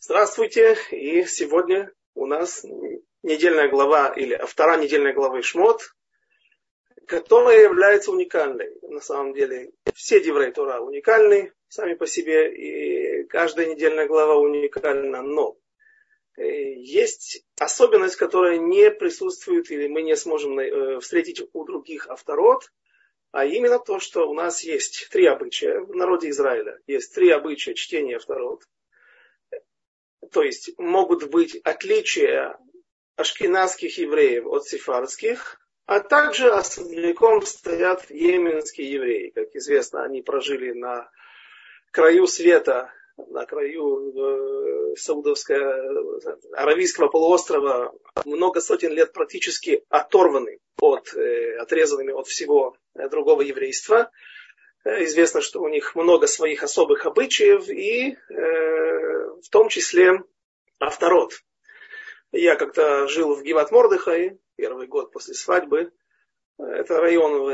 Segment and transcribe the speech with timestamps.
[0.00, 2.64] Здравствуйте, и сегодня у нас
[3.24, 5.92] недельная глава, или вторая недельная глава Шмот,
[7.04, 8.78] которая является уникальной.
[8.82, 15.20] На самом деле, все Деврей Тора уникальны сами по себе, и каждая недельная глава уникальна,
[15.20, 15.58] но
[16.36, 22.70] э, есть особенность, которая не присутствует, или мы не сможем э, встретить у других авторот,
[23.32, 26.78] а именно то, что у нас есть три обычая в народе Израиля.
[26.86, 28.62] Есть три обычая чтения авторот–
[30.32, 32.58] то есть могут быть отличия
[33.16, 39.30] ашкенадских евреев от сефардских, а также особняком стоят йеменские евреи.
[39.34, 41.10] Как известно, они прожили на
[41.90, 46.20] краю света, на краю э, Саудовского,
[46.52, 47.92] Аравийского полуострова,
[48.24, 52.76] много сотен лет практически оторваны от, э, отрезанными от всего
[53.10, 54.10] другого еврейства.
[54.84, 60.22] Э, известно, что у них много своих особых обычаев, и э, в том числе
[60.78, 61.32] авторот.
[62.32, 65.92] Я как-то жил в Гиват Мордыхай, первый год после свадьбы.
[66.58, 67.50] Это район в,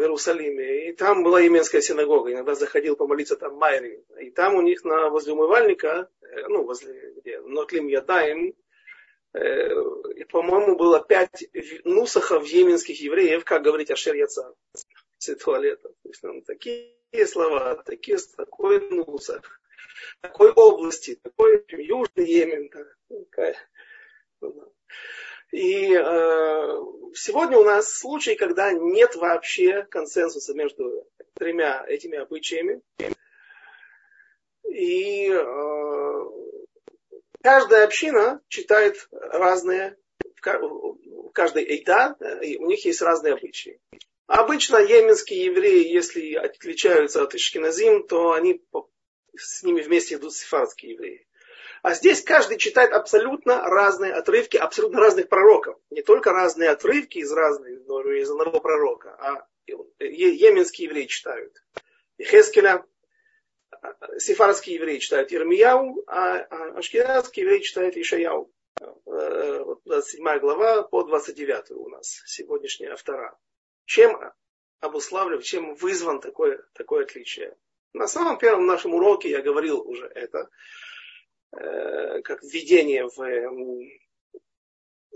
[0.00, 0.88] Иерусалиме.
[0.88, 2.32] И там была именская синагога.
[2.32, 4.04] Иногда заходил помолиться там Майри.
[4.20, 8.54] И там у них на, возле умывальника, э, ну, возле где, Нотлим Ядаем,
[9.32, 11.48] э, по-моему, было пять
[11.84, 14.54] нусахов йеменских евреев, как говорить Ашер Яца
[15.18, 15.88] туалета.
[15.88, 16.94] То есть там такие
[17.26, 19.60] слова, такие, такой нусах,
[20.20, 22.70] такой области, такой южный Йемен.
[23.08, 23.56] Такая.
[25.50, 26.78] И э,
[27.14, 32.82] сегодня у нас случай, когда нет вообще консенсуса между тремя этими обычаями.
[34.64, 36.24] И э,
[37.42, 39.96] каждая община читает разные,
[40.42, 42.16] в каждой эйта,
[42.58, 43.80] у них есть разные обычаи.
[44.28, 48.62] Обычно йеменские евреи, если отличаются от ишкиназим, то они
[49.34, 51.26] с ними вместе идут сефардские евреи.
[51.82, 55.78] А здесь каждый читает абсолютно разные отрывки, абсолютно разных пророков.
[55.88, 59.46] Не только разные отрывки из разных, из одного пророка, а
[59.98, 61.54] йеменские евреи читают.
[62.18, 62.84] И Хескеля,
[64.18, 66.40] сефардские евреи читают Ирмияу, а
[66.76, 68.52] ашкенадские евреи читают Ишаяу.
[69.06, 73.34] 27 глава по 29 у нас сегодняшняя вторая.
[73.88, 74.20] Чем
[74.80, 77.56] обуславливает, чем вызван такое, такое отличие?
[77.94, 80.50] На самом первом нашем уроке я говорил уже это,
[81.56, 83.48] э, как введение в э,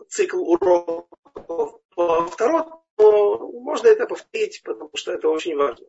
[0.08, 5.86] цикл уроков по второму, но можно это повторить, потому что это очень важно.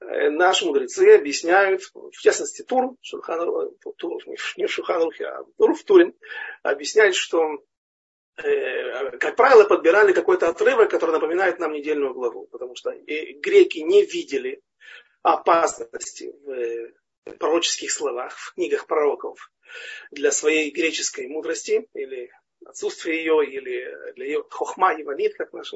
[0.00, 4.22] Э, наши мудрецы объясняют, в частности Тур, Шурхан, Тур
[4.58, 6.12] не Шурхан а Тур в Туре,
[6.62, 7.73] объясняет, что Э,
[8.36, 14.60] как правило, подбирали какой-то отрывок, который напоминает нам недельную главу, потому что греки не видели
[15.22, 19.50] опасности в пророческих словах, в книгах пророков
[20.10, 22.30] для своей греческой мудрости или
[22.64, 25.72] отсутствия ее, или для ее хохма и ванит, как, наш,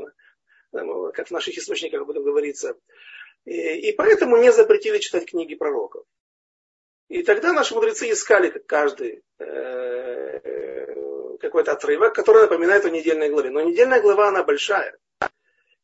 [0.72, 2.76] как в наших источниках об этом говорится.
[3.44, 6.04] И, поэтому не запретили читать книги пророков.
[7.08, 10.88] И тогда наши мудрецы искали, как каждый, э,
[11.38, 13.50] какой-то отрывок, который напоминает о недельной главе.
[13.50, 14.99] Но недельная глава, она большая.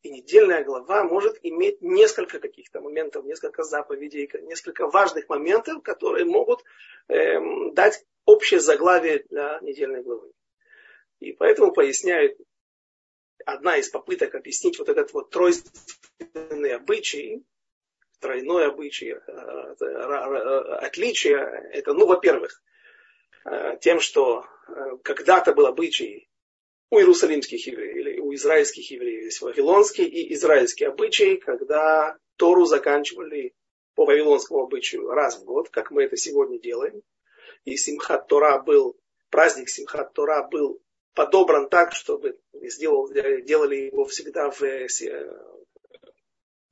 [0.03, 6.63] И недельная глава может иметь несколько каких-то моментов, несколько заповедей, несколько важных моментов, которые могут
[7.07, 10.31] эм, дать общее заглавие для недельной главы.
[11.19, 12.37] И поэтому поясняет
[13.45, 17.43] одна из попыток объяснить вот этот вот тройственный обычай,
[18.19, 21.37] тройной обычай, э, э, отличие,
[21.71, 22.61] это, ну, во-первых,
[23.81, 24.45] тем, что
[25.03, 26.29] когда-то был обычай
[26.89, 33.53] у иерусалимских евреев или у израильских евреев, есть вавилонский и израильский обычай, когда Тору заканчивали
[33.95, 37.01] по вавилонскому обычаю раз в год, как мы это сегодня делаем.
[37.63, 38.97] И Симхат Тора был,
[39.29, 40.81] праздник Симхат Тора был
[41.13, 44.87] подобран так, чтобы сделал, делали его всегда в э,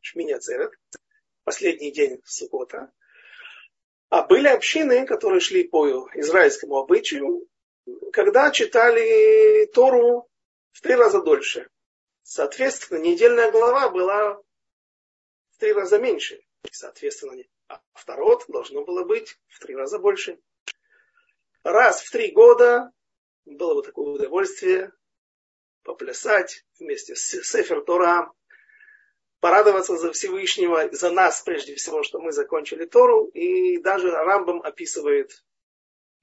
[0.01, 0.73] Шминя Церет,
[1.43, 2.91] последний день Сукота.
[4.13, 7.49] А были общины, которые шли по израильскому обычаю,
[8.11, 10.29] когда читали Тору
[10.71, 11.67] в три раза дольше.
[12.21, 16.39] Соответственно, недельная глава была в три раза меньше.
[16.71, 20.39] Соответственно, а второт должно было быть в три раза больше.
[21.63, 22.91] Раз в три года
[23.45, 24.91] было бы такое удовольствие
[25.81, 28.31] поплясать вместе с Сефер Тора,
[29.43, 33.25] порадоваться за Всевышнего, за нас прежде всего, что мы закончили Тору.
[33.25, 35.43] И даже Рамбам описывает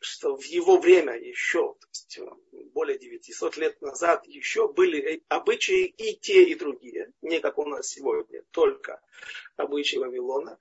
[0.03, 2.25] что в его время еще, то есть э,
[2.73, 7.13] более 900 лет назад, еще были обычаи и те, и другие.
[7.21, 9.03] Не как у нас сегодня, только
[9.57, 10.57] обычаи Вавилона.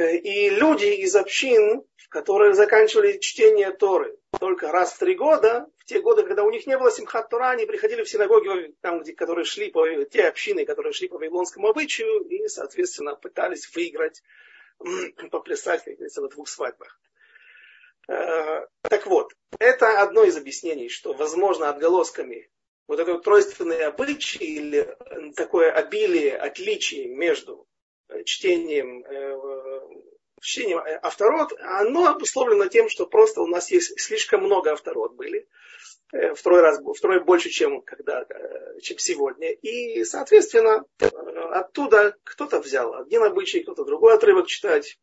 [0.00, 6.24] И люди из общин, которые заканчивали чтение Торы только раз в три года, те годы,
[6.24, 9.70] когда у них не было Симхат Тора, они приходили в синагоги, там, где, которые шли
[9.70, 14.22] по, те общины, которые шли по вавилонскому обычаю, и, соответственно, пытались выиграть,
[15.30, 17.00] поплясать, как говорится, на двух свадьбах.
[18.08, 22.50] Э, так вот, это одно из объяснений, что, возможно, отголосками
[22.88, 24.96] вот это тройственные обычаи или
[25.34, 27.66] такое обилие отличий между
[28.24, 29.04] чтением,
[30.36, 35.48] э, чтением авторот, оно обусловлено тем, что просто у нас есть слишком много авторот были,
[36.12, 38.26] э, второй раз, второй больше, чем, когда,
[38.82, 39.52] чем сегодня.
[39.52, 40.84] И, соответственно,
[41.50, 44.98] оттуда кто-то взял один обычай, кто-то другой отрывок читать.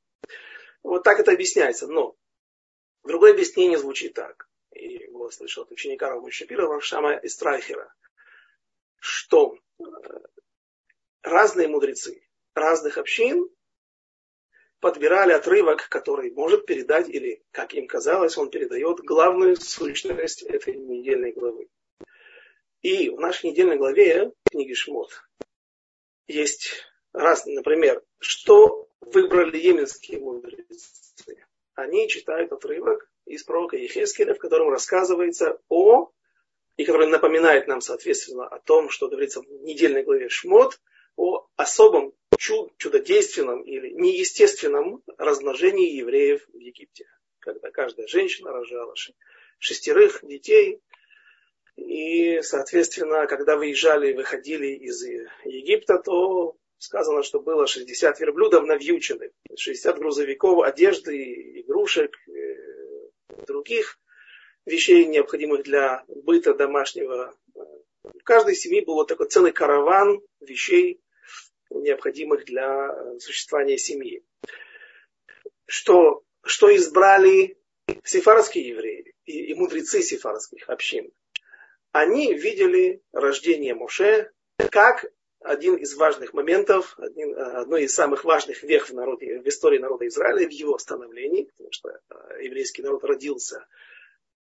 [0.83, 1.87] Вот так это объясняется.
[1.87, 2.15] Но
[3.03, 4.47] Другое объяснение звучит так.
[4.71, 7.93] И его слышал от ученика Рама Шапира, Рашама Страйхера,
[8.99, 9.83] что э,
[11.21, 12.25] разные мудрецы
[12.55, 13.47] разных общин
[14.83, 21.31] подбирали отрывок, который может передать, или, как им казалось, он передает главную сущность этой недельной
[21.31, 21.69] главы.
[22.81, 25.09] И в нашей недельной главе книги Шмот
[26.27, 26.73] есть
[27.13, 31.45] раз, например, что выбрали еменские мудрецы
[31.75, 36.11] они читают отрывок из пророка Ехескеля, в котором рассказывается о,
[36.75, 40.79] и который напоминает нам, соответственно, о том, что говорится в недельной главе Шмот,
[41.15, 47.05] о особом чуд, чудодейственном или неестественном размножении евреев в Египте.
[47.39, 48.93] Когда каждая женщина рожала
[49.59, 50.81] шестерых детей,
[51.75, 55.03] и, соответственно, когда выезжали, выходили из
[55.43, 63.99] Египта, то сказано, что было 60 верблюдов навьючены, 60 грузовиков одежды, игрушек, э, других
[64.65, 67.35] вещей, необходимых для быта домашнего.
[68.03, 70.99] В каждой семье был вот такой целый караван вещей,
[71.81, 74.23] необходимых для существования семьи.
[75.65, 77.57] Что, что избрали
[78.03, 81.11] сефарские евреи и, и мудрецы сефарских общин.
[81.91, 84.31] Они видели рождение Моше
[84.71, 85.05] как
[85.39, 90.07] один из важных моментов, один, одно из самых важных вех в, народе, в истории народа
[90.07, 93.67] Израиля, в его становлении, потому что э, еврейский народ родился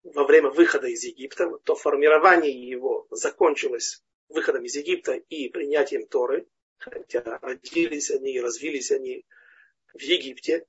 [0.02, 6.46] во время выхода из Египта, то формирование его закончилось выходом из Египта и принятием Торы,
[6.78, 9.24] хотя родились они и развились они
[9.94, 10.66] в Египте.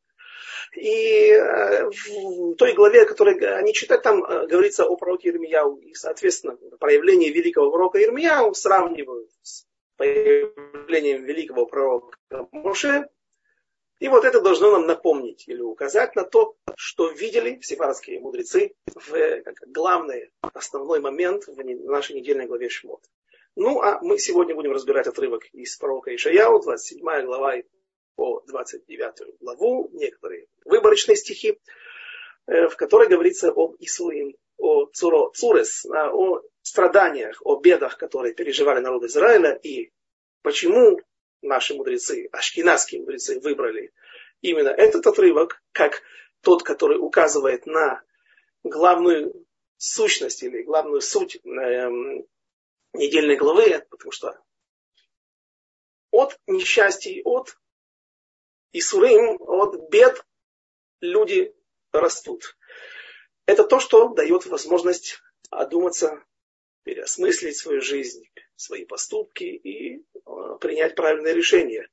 [0.76, 5.78] И э, в той главе, которую они читают, там э, говорится о пророке Ирмияу.
[5.78, 9.66] И, соответственно, проявление великого пророка Ирмияу сравнивают с
[9.98, 12.18] появлением великого пророка
[12.52, 13.10] Моше.
[14.00, 19.44] И вот это должно нам напомнить или указать на то, что видели сефардские мудрецы в
[19.68, 23.02] главный, основной момент в нашей недельной главе Шмот.
[23.62, 27.56] Ну, а мы сегодня будем разбирать отрывок из пророка Ишаяу, 27 глава
[28.16, 31.60] по 29 главу, некоторые выборочные стихи,
[32.48, 38.80] э, в которой говорится об Исуим, о Цуро, Цурес, о страданиях, о бедах, которые переживали
[38.80, 39.92] народ Израиля, и
[40.42, 41.02] почему
[41.42, 43.92] наши мудрецы, ашкенадские мудрецы, выбрали
[44.40, 46.02] именно этот отрывок, как
[46.44, 48.02] тот, который указывает на
[48.64, 49.34] главную
[49.76, 51.90] сущность или главную суть э,
[52.94, 54.38] недельной главы, потому что
[56.12, 57.58] от несчастий, от
[58.72, 60.26] Исурим, от бед
[61.02, 61.56] люди
[61.92, 62.58] растут.
[63.46, 66.24] Это то, что дает возможность одуматься
[66.84, 68.24] переосмыслить свою жизнь,
[68.56, 71.88] свои поступки и э, принять правильное решение.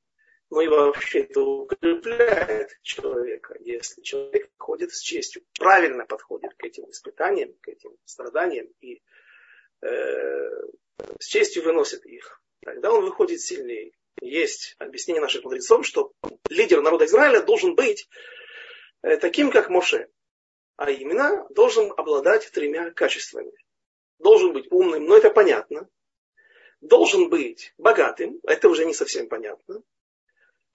[0.49, 6.89] Ну и вообще это укрепляет человека, если человек ходит с честью, правильно подходит к этим
[6.89, 8.99] испытаниям, к этим страданиям и э,
[9.81, 12.41] с честью выносит их.
[12.63, 13.91] Тогда он выходит сильнее.
[14.19, 16.11] Есть объяснение наших мудрецов, что
[16.49, 18.09] лидер народа Израиля должен быть
[19.03, 20.09] э, таким, как Моше.
[20.75, 23.51] А именно, должен обладать тремя качествами
[24.19, 25.89] должен быть умным, но это понятно.
[26.81, 29.81] Должен быть богатым, это уже не совсем понятно.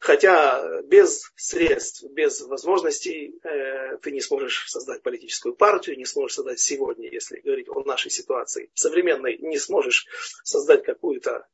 [0.02, 6.59] Хотя без средств, без возможностей э, ты не сможешь создать политическую партию, не сможешь создать
[6.59, 10.09] сегодня, если говорить о нашей ситуации современной, не сможешь
[10.42, 11.47] создать какую-то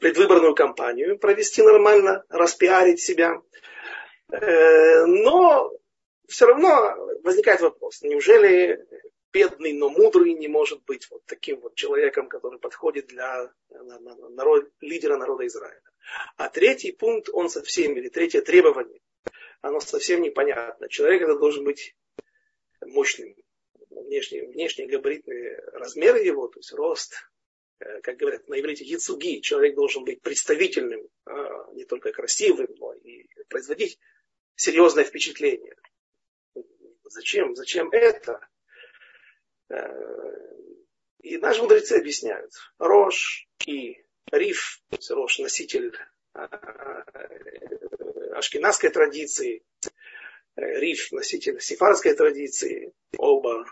[0.00, 3.40] предвыборную кампанию, провести нормально, распиарить себя.
[4.32, 5.70] Э, но
[6.26, 8.84] все равно возникает вопрос, неужели
[9.32, 13.48] бедный, но мудрый не может быть вот таким вот человеком, который подходит для
[14.30, 15.89] народ, лидера народа Израиля.
[16.36, 19.00] А третий пункт, он совсем, или третье требование,
[19.60, 20.88] оно совсем непонятно.
[20.88, 21.94] Человек это должен быть
[22.80, 23.34] мощным.
[23.90, 27.14] Внешние, внешние габаритные размеры его, то есть рост,
[27.80, 29.40] э, как говорят на иврите, яцуги.
[29.40, 33.98] Человек должен быть представительным, а, не только красивым, но и производить
[34.54, 35.76] серьезное впечатление.
[37.04, 37.54] Зачем?
[37.56, 38.40] Зачем это?
[39.68, 40.10] Э,
[41.22, 42.52] и наши мудрецы объясняют.
[42.78, 45.92] Рош и Риф, Рош носитель
[46.34, 46.40] э,
[48.34, 49.62] ашкенадской традиции,
[50.56, 53.66] Риф носитель сифарской традиции, оба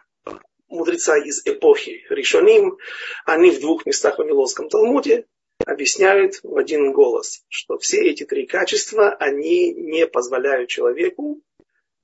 [0.68, 2.78] мудреца из эпохи Ришоним,
[3.24, 5.26] они в двух местах в Вавилонском Талмуде
[5.64, 11.42] объясняют в один голос, что все эти три качества, они не позволяют человеку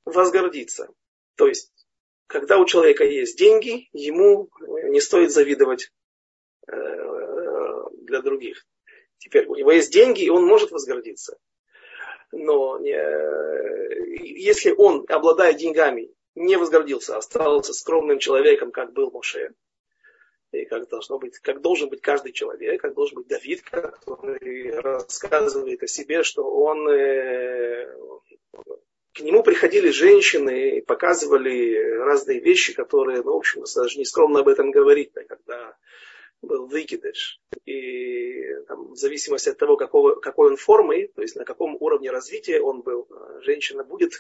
[0.04, 0.88] возгордиться.
[1.36, 1.72] То есть,
[2.26, 4.50] когда у человека есть деньги, ему
[4.90, 5.92] не стоит завидовать
[6.66, 6.74] э,
[8.04, 8.66] для других.
[9.18, 11.38] Теперь у него есть деньги, и он может возгордиться.
[12.32, 19.54] Но если он, обладая деньгами, не возгордился, а остался скромным человеком, как был Моше,
[20.52, 25.82] и как должно быть, как должен быть каждый человек, как должен быть Давид, который рассказывает
[25.82, 27.92] о себе, что он э,
[29.12, 34.40] к нему приходили женщины и показывали разные вещи, которые, ну, в общем, даже не скромно
[34.40, 35.76] об этом говорить, да, когда
[36.46, 37.40] был выкидыш.
[37.64, 42.10] И там, в зависимости от того, какого, какой он формы, то есть на каком уровне
[42.10, 43.08] развития он был,
[43.42, 44.12] женщина будет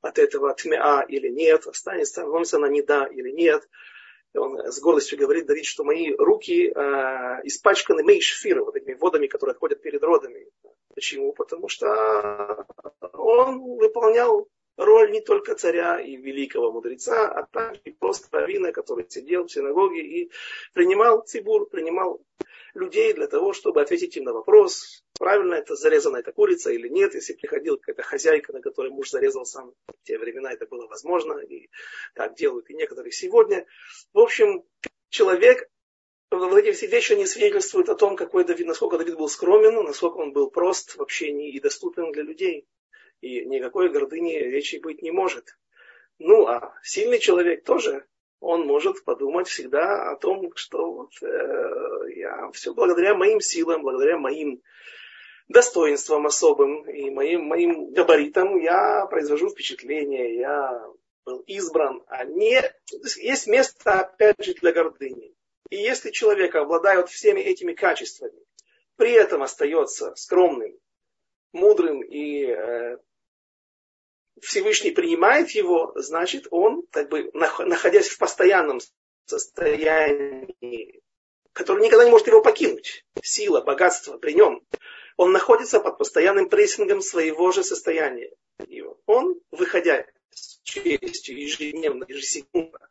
[0.00, 3.68] от этого тмеа или нет, останется, становится она не да или нет.
[4.34, 6.72] Он с гордостью говорит, Давид, что мои руки э,
[7.44, 10.46] испачканы мейшфира, вот этими водами, которые отходят перед родами.
[10.94, 11.32] Почему?
[11.32, 12.66] Потому что
[13.14, 14.46] он выполнял
[14.78, 20.00] роль не только царя и великого мудреца, а также просто раввина, который сидел в синагоге
[20.00, 20.30] и
[20.72, 22.22] принимал цибур, принимал
[22.74, 27.14] людей для того, чтобы ответить им на вопрос, правильно это зарезана эта курица или нет,
[27.14, 29.74] если приходила какая-то хозяйка, на которой муж зарезал сам.
[29.88, 31.68] В те времена это было возможно, и
[32.14, 33.66] так делают и некоторые сегодня.
[34.12, 34.64] В общем,
[35.08, 35.68] человек,
[36.30, 40.18] вот эти все вещи, они свидетельствуют о том, какой Давид, насколько Давид был скромен, насколько
[40.18, 42.66] он был прост в общении и доступен для людей.
[43.20, 45.58] И никакой гордыни речи быть не может.
[46.18, 48.06] Ну, а сильный человек тоже
[48.40, 54.16] он может подумать всегда о том, что вот, э, я все благодаря моим силам, благодаря
[54.16, 54.62] моим
[55.48, 60.86] достоинствам особым и моим, моим габаритам я произвожу впечатление, я
[61.24, 62.62] был избран, а не...
[63.16, 65.34] Есть место, опять же, для гордыни.
[65.70, 68.38] И если человек обладает всеми этими качествами,
[68.96, 70.78] при этом остается скромным,
[71.52, 72.98] мудрым и э,
[74.42, 78.80] Всевышний принимает его, значит, он, как бы, находясь в постоянном
[79.26, 81.00] состоянии,
[81.52, 84.62] который никогда не может его покинуть, сила, богатство при нем,
[85.16, 88.30] он находится под постоянным прессингом своего же состояния.
[88.66, 92.88] И он, выходя с честью ежедневно, ежесекундно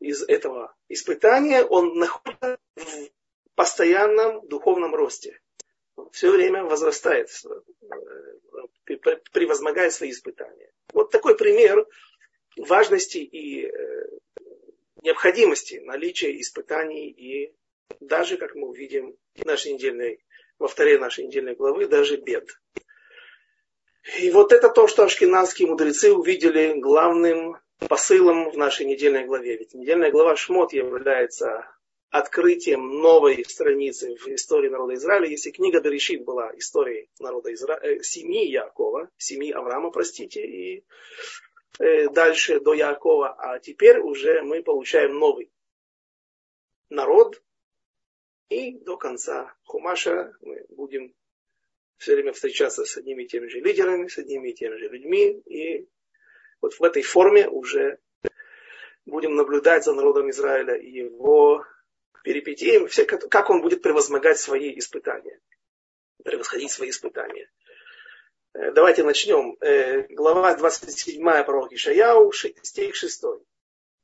[0.00, 3.08] из этого испытания, он находится в
[3.54, 5.40] постоянном духовном росте.
[6.12, 7.30] Все время возрастает
[9.32, 10.72] превозмогая свои испытания.
[10.92, 11.86] Вот такой пример
[12.56, 13.70] важности и э,
[15.02, 17.54] необходимости наличия испытаний и
[18.00, 20.24] даже, как мы увидим в нашей недельной,
[20.58, 22.48] во второй нашей недельной главы, даже бед.
[24.18, 29.56] И вот это то, что ашкенадские мудрецы увидели главным посылом в нашей недельной главе.
[29.58, 31.68] Ведь недельная глава Шмот является
[32.10, 38.02] открытием новой страницы в истории народа Израиля, если книга Берешит была историей народа Израиля, э,
[38.02, 40.84] семьи Якова, семьи Авраама, простите, и
[41.78, 45.50] э, дальше до Якова, а теперь уже мы получаем новый
[46.88, 47.42] народ,
[48.48, 51.14] и до конца Хумаша мы будем
[51.98, 55.42] все время встречаться с одними и теми же лидерами, с одними и теми же людьми,
[55.44, 55.86] и
[56.62, 57.98] вот в этой форме уже
[59.04, 61.64] будем наблюдать за народом Израиля и его
[62.22, 65.40] перипетиям, все, как он будет превозмогать свои испытания,
[66.24, 67.50] превосходить свои испытания.
[68.54, 69.56] Э, давайте начнем.
[69.60, 73.22] Э, глава 27 пророка Ишаяу, стих 6.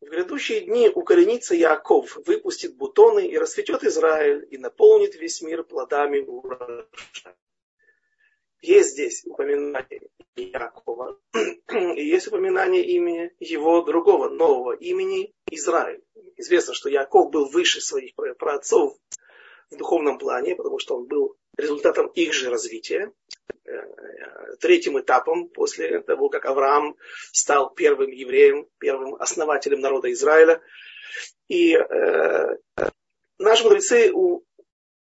[0.01, 6.21] В грядущие дни укоренится Яков, выпустит бутоны и расцветет Израиль, и наполнит весь мир плодами
[6.21, 6.87] урожая.
[8.65, 16.03] Есть здесь упоминание Якова, и есть упоминание имени его другого нового имени Израиль
[16.37, 18.97] известно, что Яков был выше своих праотцов
[19.71, 23.13] в духовном плане, потому что он был результатом их же развития.
[23.67, 26.97] Э, третьим этапом после того, как Авраам
[27.33, 30.63] стал первым евреем, первым основателем народа Израиля.
[31.49, 32.57] И э,
[33.39, 34.11] наши мудрецы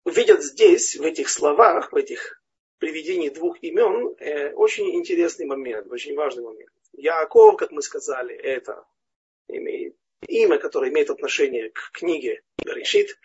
[0.05, 2.36] увидят здесь, в этих словах, в этих
[2.78, 6.71] приведении двух имен, э, очень интересный момент, очень важный момент.
[6.92, 8.85] Яков, как мы сказали, это
[9.49, 13.18] имеет имя, которое имеет отношение к книге Берешит,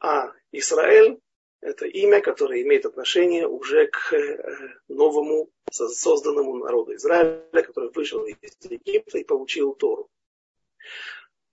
[0.00, 1.18] а Израиль
[1.62, 8.56] Это имя, которое имеет отношение уже к э, новому созданному народу Израиля, который вышел из
[8.68, 10.10] Египта и получил Тору.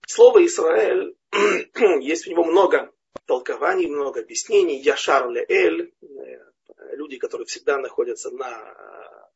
[0.04, 1.14] Слово Израиль,
[2.00, 2.92] есть у него много
[3.26, 4.80] толкований, много объяснений.
[4.80, 6.49] Яшар Эль, э,
[6.92, 9.30] люди, которые всегда находятся на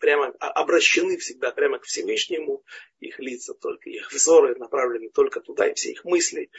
[0.00, 2.64] прямо обращены всегда прямо к Всевышнему,
[2.98, 6.50] их лица только, их взоры направлены только туда, и все их мысли.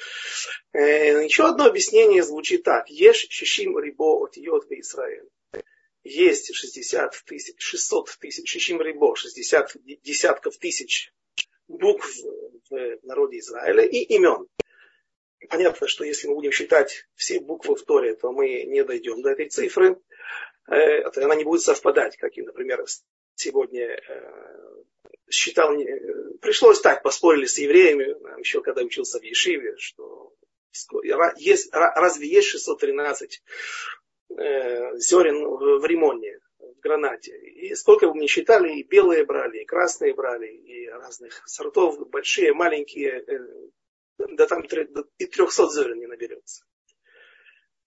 [0.71, 2.89] Э, еще одно объяснение звучит так.
[2.89, 5.27] Ешь шишим рибо от йод в Израиль.
[6.03, 11.11] Есть 60 тысяч, 600 тысяч, шишим рибо, 60 десятков тысяч
[11.67, 12.07] букв
[12.69, 14.47] в народе Израиля и имен.
[15.49, 19.31] Понятно, что если мы будем считать все буквы в Торе, то мы не дойдем до
[19.31, 19.99] этой цифры.
[20.69, 22.85] Э, она не будет совпадать, как например,
[23.35, 24.83] сегодня э,
[25.29, 25.75] считал,
[26.41, 30.33] пришлось так, поспорили с евреями, еще когда учился в Ешиве, что
[31.37, 33.43] есть, разве есть 613
[34.37, 37.37] э, зерен в римоне, в гранате.
[37.37, 42.53] И сколько бы ни считали, и белые брали, и красные брали, и разных сортов, большие,
[42.53, 43.39] маленькие, э,
[44.31, 46.65] да там и 300 зерен не наберется.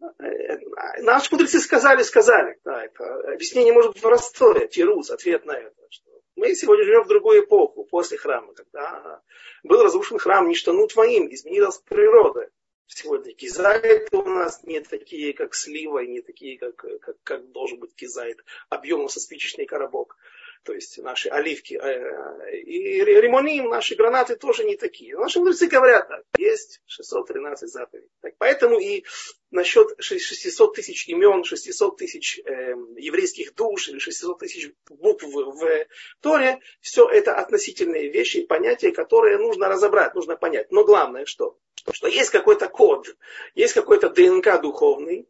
[0.01, 0.59] Э,
[1.03, 2.59] наши мудрецы сказали, сказали.
[2.65, 5.75] Да, это объяснение может быть простое, тирус, ответ на это.
[5.91, 9.23] Что мы сегодня живем в другую эпоху, после храма, когда
[9.63, 12.51] был разрушен храм Ништану твоим, изменилась природа.
[12.87, 17.79] Сегодня кизайты у нас не такие, как слива, и не такие, как, как, как должен
[17.79, 20.17] быть кизайт, объемом со спичечный коробок
[20.65, 25.17] то есть наши оливки, э, и ремоним, наши гранаты тоже не такие.
[25.17, 28.09] Наши мудрецы говорят так, есть 613 заповедей.
[28.23, 29.05] Так, поэтому и
[29.51, 35.87] насчет 600 тысяч имен, 600 тысяч э, еврейских душ или 600 тысяч букв в
[36.21, 40.73] Торе, все это относительные вещи и понятия, которые нужно разобрать, нужно понять.
[40.73, 41.59] Но главное что?
[41.93, 43.15] Что есть какой-то код,
[43.55, 45.29] есть какой-то ДНК духовный,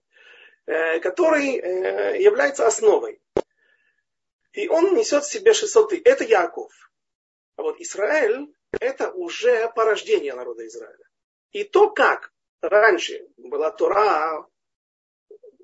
[0.66, 3.20] э, который э, является основой.
[4.54, 6.02] И он несет в себе 600 тысяч.
[6.04, 6.72] Это Яков.
[7.56, 11.08] А вот Израиль это уже порождение народа Израиля.
[11.50, 14.46] И то, как раньше была Тора,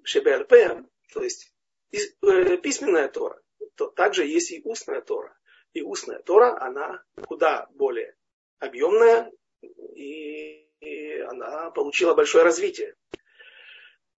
[0.05, 1.53] ШБЛП, то есть
[1.93, 3.41] э, письменная Тора,
[3.77, 5.37] то также есть и устная Тора.
[5.73, 8.17] И устная Тора, она куда более
[8.59, 9.31] объемная,
[9.63, 12.97] и, и она получила большое развитие.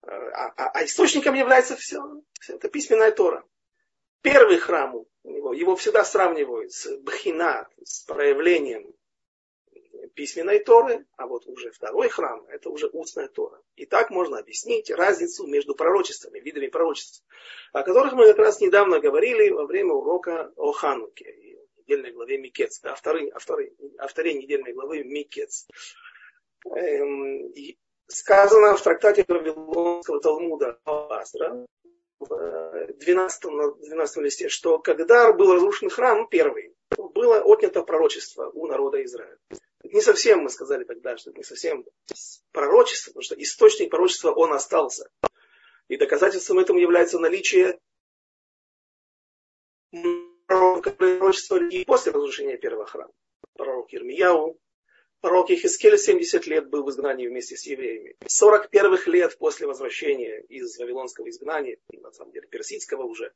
[0.02, 2.02] А, а, а источником является все,
[2.40, 3.46] все это письменная Тора
[4.22, 8.94] первый храм его, его всегда сравнивают с бхина, с проявлением
[10.14, 13.60] письменной Торы, а вот уже второй храм, это уже устная Тора.
[13.76, 17.24] И так можно объяснить разницу между пророчествами, видами пророчеств,
[17.72, 22.80] о которых мы как раз недавно говорили во время урока о Хануке, недельной главе Микец,
[22.80, 25.66] да, авторы, авторы, авторе недельной главы Микец.
[26.66, 27.52] Эм,
[28.06, 31.66] сказано в трактате Вавилонского Талмуда Астра,
[32.24, 38.66] в 12, на 12 листе, что когда был разрушен храм первый, было отнято пророчество у
[38.66, 39.38] народа Израиля.
[39.84, 41.84] Не совсем мы сказали тогда, что это не совсем
[42.52, 45.10] пророчество, потому что источник пророчества он остался.
[45.88, 47.78] И доказательством этому является наличие
[50.46, 53.12] пророчества и после разрушения первого храма.
[53.54, 54.58] Пророк Ирмияу,
[55.22, 58.16] Пророк Ехискель 70 лет был в изгнании вместе с евреями.
[58.26, 63.32] 40 первых лет после возвращения из Вавилонского изгнания, на самом деле персидского уже,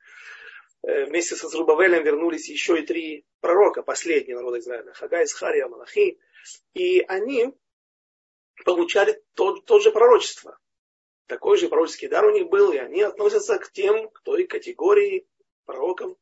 [0.82, 6.18] э, вместе со Зрубавелем вернулись еще и три пророка, последние народа Израиля, Хагай, Схария, Малахи.
[6.74, 7.54] И они
[8.64, 10.58] получали тот, тот же пророчество.
[11.28, 15.28] Такой же пророческий дар у них был, и они относятся к тем, к той категории
[15.66, 16.16] пророков,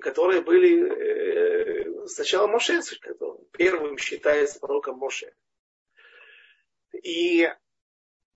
[0.00, 2.80] которые были э, сначала Моше,
[3.52, 5.34] первым считается пророком Моше.
[7.02, 7.48] И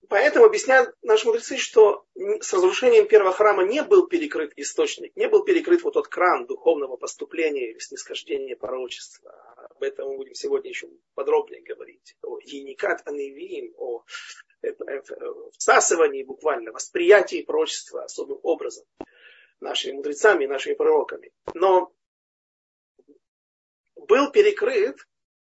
[0.09, 5.43] поэтому объясняют наши мудрецы, что с разрушением первого храма не был перекрыт источник, не был
[5.43, 9.31] перекрыт вот тот кран духовного поступления или снисхождения пророчества.
[9.69, 12.15] Об этом мы будем сегодня еще подробнее говорить.
[12.23, 14.03] О еникат аневиим, о
[14.61, 15.01] э, э,
[15.57, 18.85] всасывании буквально, восприятии пророчества особым образом
[19.59, 21.31] нашими мудрецами и нашими пророками.
[21.53, 21.91] Но
[23.95, 24.97] был перекрыт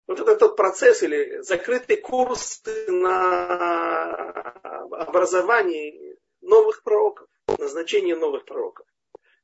[0.07, 4.51] вот этот тот процесс или закрытый курс на
[4.91, 8.87] образование новых пророков, назначение новых пророков.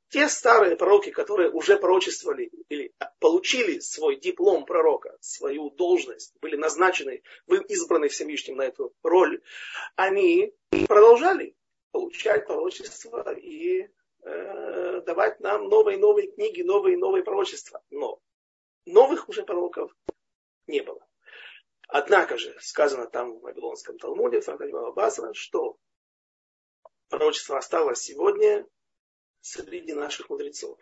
[0.09, 7.23] Те старые пророки, которые уже пророчествовали или получили свой диплом пророка, свою должность, были назначены,
[7.47, 9.41] были избраны Всевышним на эту роль,
[9.95, 10.53] они
[10.87, 11.55] продолжали
[11.91, 13.89] получать пророчество и
[14.23, 17.83] давать нам новые и новые книги, новые и новые пророчества.
[17.89, 18.19] Но
[18.85, 19.91] новых уже пророков
[20.67, 21.05] не было.
[21.87, 25.77] Однако же, сказано там в Вавилонском Талмуде, в Басра, что
[27.09, 28.65] пророчество осталось сегодня
[29.41, 30.79] среди наших мудрецов.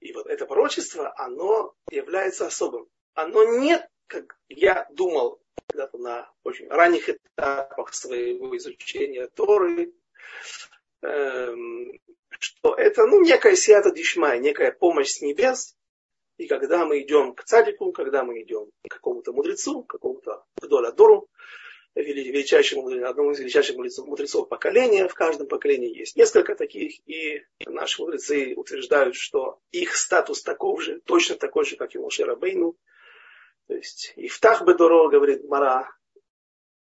[0.00, 2.88] И вот это пророчество, оно является особым.
[3.14, 9.92] Оно не, как я думал когда-то на очень ранних этапах своего изучения Торы,
[11.02, 15.76] что это ну, некая сията дишмай, некая помощь с небес.
[16.38, 21.28] И когда мы идем к цадику, когда мы идем к какому-то мудрецу, к какому-то Гдоладору,
[21.94, 25.08] величайшему, одному из величайших мудрецов, мудрецов поколения.
[25.08, 31.00] В каждом поколении есть несколько таких, и наши мудрецы утверждают, что их статус таков же,
[31.04, 32.76] точно такой же, как и Моше Рабейну.
[33.68, 35.90] То есть Ифтах Бедоро, говорит Мара,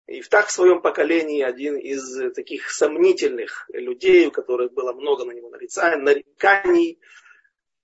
[0.06, 5.50] Ифтах в своем поколении один из таких сомнительных людей, у которых было много на него
[5.50, 7.00] нареканий,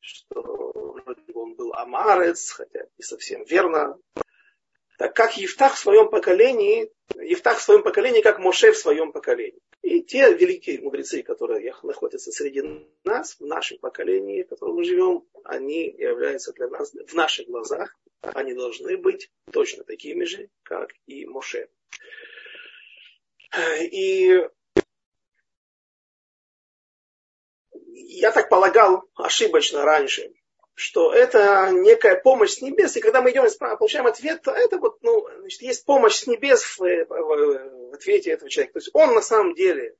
[0.00, 0.40] что
[1.34, 3.98] он был амарец, хотя не совсем верно.
[4.98, 9.60] Так как Ифтах в своем поколении Ифтах в своем поколении, как Моше в своем поколении.
[9.82, 12.62] И те великие мудрецы, которые находятся среди
[13.04, 17.96] нас, в нашем поколении, в котором мы живем, они являются для нас, в наших глазах,
[18.20, 21.68] они должны быть точно такими же, как и Моше.
[23.80, 24.48] И
[28.10, 30.32] я так полагал ошибочно раньше,
[30.74, 34.78] что это некая помощь с небес, и когда мы идем и получаем ответ, то это
[34.78, 38.74] вот, ну, значит, есть помощь с небес в, в, в ответе этого человека.
[38.74, 39.96] То есть он на самом деле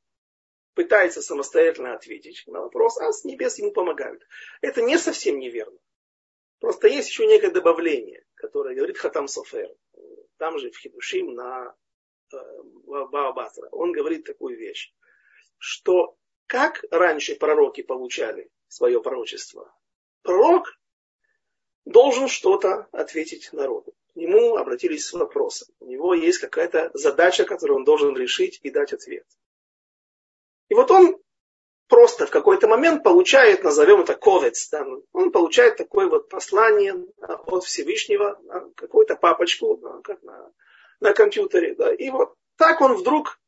[0.75, 4.23] пытается самостоятельно ответить на вопрос, а с небес ему помогают.
[4.61, 5.79] Это не совсем неверно.
[6.61, 9.69] Просто есть еще некое добавление, которое говорит Хатам Софер.
[10.39, 11.75] Там же в Хидушим на
[12.33, 13.69] э, Баабатра.
[13.71, 14.93] Он говорит такую вещь,
[15.59, 16.17] что
[16.47, 19.73] как раньше пророки получали свое пророчество,
[20.23, 20.79] пророк
[21.85, 23.95] должен что-то ответить народу.
[24.13, 25.69] К нему обратились с вопросом.
[25.79, 29.27] У него есть какая-то задача, которую он должен решить и дать ответ.
[30.69, 31.17] И вот он
[31.89, 37.65] просто в какой-то момент получает, назовем это ковец, да, он получает такое вот послание от
[37.65, 38.41] Всевышнего,
[38.77, 40.53] какую-то папочку как на,
[41.01, 41.75] на компьютере.
[41.75, 43.41] Да, и вот так он вдруг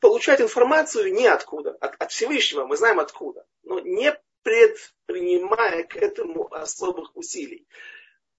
[0.00, 7.16] получает информацию ниоткуда, от, от Всевышнего, мы знаем откуда, но не предпринимая к этому особых
[7.16, 7.66] усилий.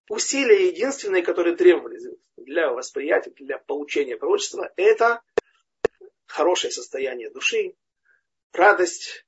[0.10, 2.04] Усилия единственные, которые требовались
[2.38, 5.22] для восприятия, для получения пророчества, это
[6.26, 7.76] хорошее состояние души,
[8.54, 9.26] радость,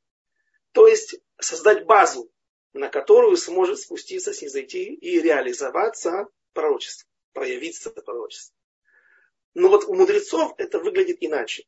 [0.72, 2.32] то есть создать базу,
[2.74, 8.56] на которую сможет спуститься, снизойти и реализоваться пророчество, проявиться пророчество.
[9.54, 11.66] Но вот у мудрецов это выглядит иначе.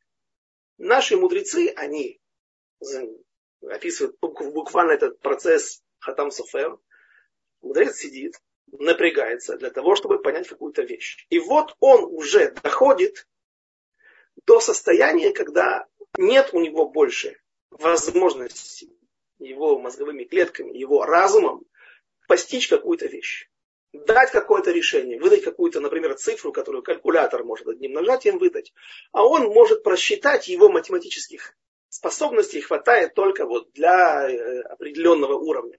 [0.78, 2.20] Наши мудрецы, они
[3.60, 6.78] описывает буквально этот процесс Хатам Софер.
[7.60, 11.26] Мудрец сидит, напрягается для того, чтобы понять какую-то вещь.
[11.30, 13.28] И вот он уже доходит
[14.46, 17.38] до состояния, когда нет у него больше
[17.70, 18.90] возможности
[19.38, 21.64] его мозговыми клетками, его разумом
[22.28, 23.50] постичь какую-то вещь.
[23.92, 28.72] Дать какое-то решение, выдать какую-то, например, цифру, которую калькулятор может одним нажатием выдать,
[29.12, 31.54] а он может просчитать его математических
[31.90, 35.78] способностей хватает только вот для э, определенного уровня.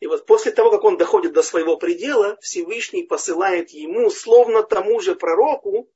[0.00, 5.00] И вот после того, как он доходит до своего предела, Всевышний посылает ему, словно тому
[5.00, 5.90] же пророку,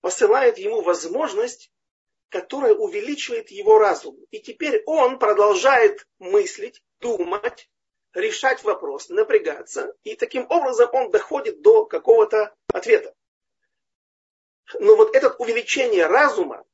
[0.00, 1.72] посылает ему возможность,
[2.28, 4.16] которая увеличивает его разум.
[4.30, 7.68] И теперь он продолжает мыслить, думать,
[8.14, 9.94] решать вопрос, напрягаться.
[10.04, 13.14] И таким образом он доходит до какого-то ответа.
[14.80, 16.64] Но вот это увеличение разума,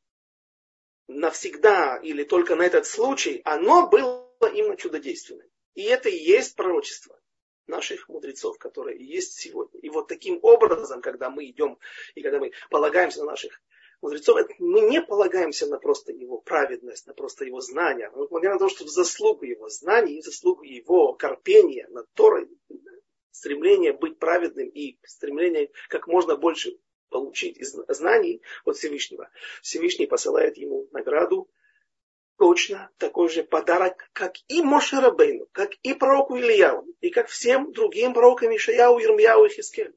[1.08, 5.48] навсегда или только на этот случай, оно было именно чудодейственным.
[5.74, 7.18] И это и есть пророчество
[7.66, 9.80] наших мудрецов, которые есть сегодня.
[9.80, 11.78] И вот таким образом, когда мы идем
[12.14, 13.60] и когда мы полагаемся на наших
[14.02, 18.10] мудрецов, мы не полагаемся на просто его праведность, на просто его знания.
[18.14, 22.48] Мы полагаем на то, что в заслугу его знаний и заслугу его корпения над Торой,
[23.30, 29.30] стремление быть праведным и стремление как можно больше получить из знаний от Всевышнего.
[29.62, 31.50] Всевышний посылает ему награду,
[32.38, 37.72] точно такой же подарок, как и Моше Рабейну, как и пророку Ильяу, и как всем
[37.72, 39.94] другим пророкам Ишаяу, Ирмияу и Хискель.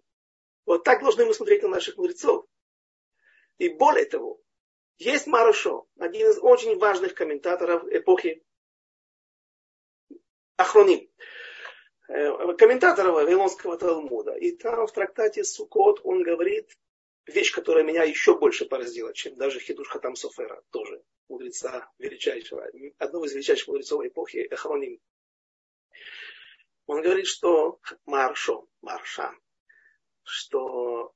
[0.65, 2.45] Вот так должны мы смотреть на наших мудрецов.
[3.57, 4.39] И более того,
[4.97, 8.43] есть Марушо, один из очень важных комментаторов эпохи
[10.57, 11.09] Ахроним,
[12.07, 14.33] э, комментаторов Вавилонского Талмуда.
[14.35, 16.71] И там в трактате Сукот он говорит
[17.25, 23.25] вещь, которая меня еще больше поразила, чем даже Хидуш Хатам Софера, тоже мудреца величайшего, одного
[23.25, 24.99] из величайших мудрецов эпохи Эхроним.
[26.85, 29.33] Он говорит, что Маршо, Марша,
[30.23, 31.13] что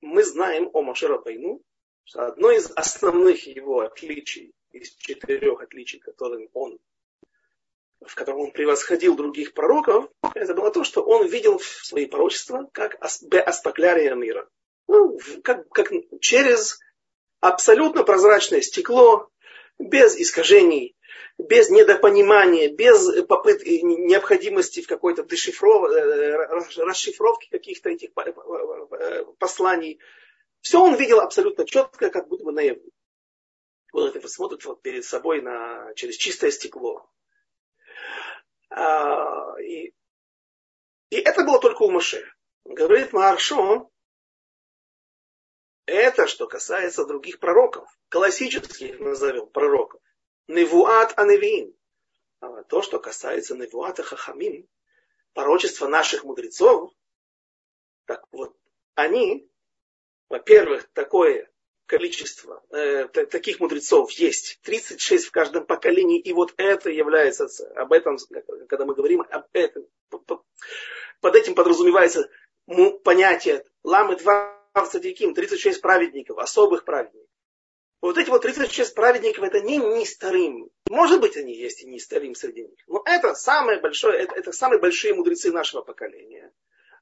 [0.00, 1.62] мы знаем о Моше Рабейну,
[2.14, 6.78] Одно из основных его отличий, из четырех отличий, которым он,
[8.04, 12.96] в котором он превосходил других пророков, это было то, что он видел свои пророчества как
[13.00, 14.48] аспаклярия мира.
[14.88, 16.80] Ну, как, как через
[17.38, 19.30] абсолютно прозрачное стекло,
[19.78, 20.96] без искажений,
[21.48, 25.90] без недопонимания, без попыт, необходимости в какой-то дешифров...
[25.90, 26.36] Э,
[26.84, 28.10] расшифровке каких-то этих
[29.38, 30.00] посланий.
[30.60, 32.82] Все он видел абсолютно четко, как будто бы наяву.
[33.92, 37.08] Вот это смотрит вот перед собой на, через чистое стекло.
[38.70, 39.92] А, и,
[41.10, 42.24] и это было только у Моше.
[42.64, 43.90] Говорит Маршо,
[45.86, 50.00] это что касается других пророков, классических назовем пророков.
[50.48, 51.74] Невуат Аневин.
[52.40, 54.66] А то, что касается Невуата Хахамин,
[55.34, 56.92] пророчества наших мудрецов,
[58.06, 58.56] так вот,
[58.94, 59.48] они,
[60.28, 61.50] во-первых, такое
[61.86, 68.16] количество э, таких мудрецов есть, 36 в каждом поколении, и вот это является, об этом,
[68.68, 69.86] когда мы говорим об этом,
[71.20, 72.30] под этим подразумевается
[73.02, 77.29] понятие ламы 2 цадиким, 36 праведников, особых праведников.
[78.00, 80.70] Вот эти вот 36 праведников, это не нестарим.
[80.88, 82.78] Может быть, они есть и нестарим среди них.
[82.86, 86.50] Но это самое большое, это, это самые большие мудрецы нашего поколения.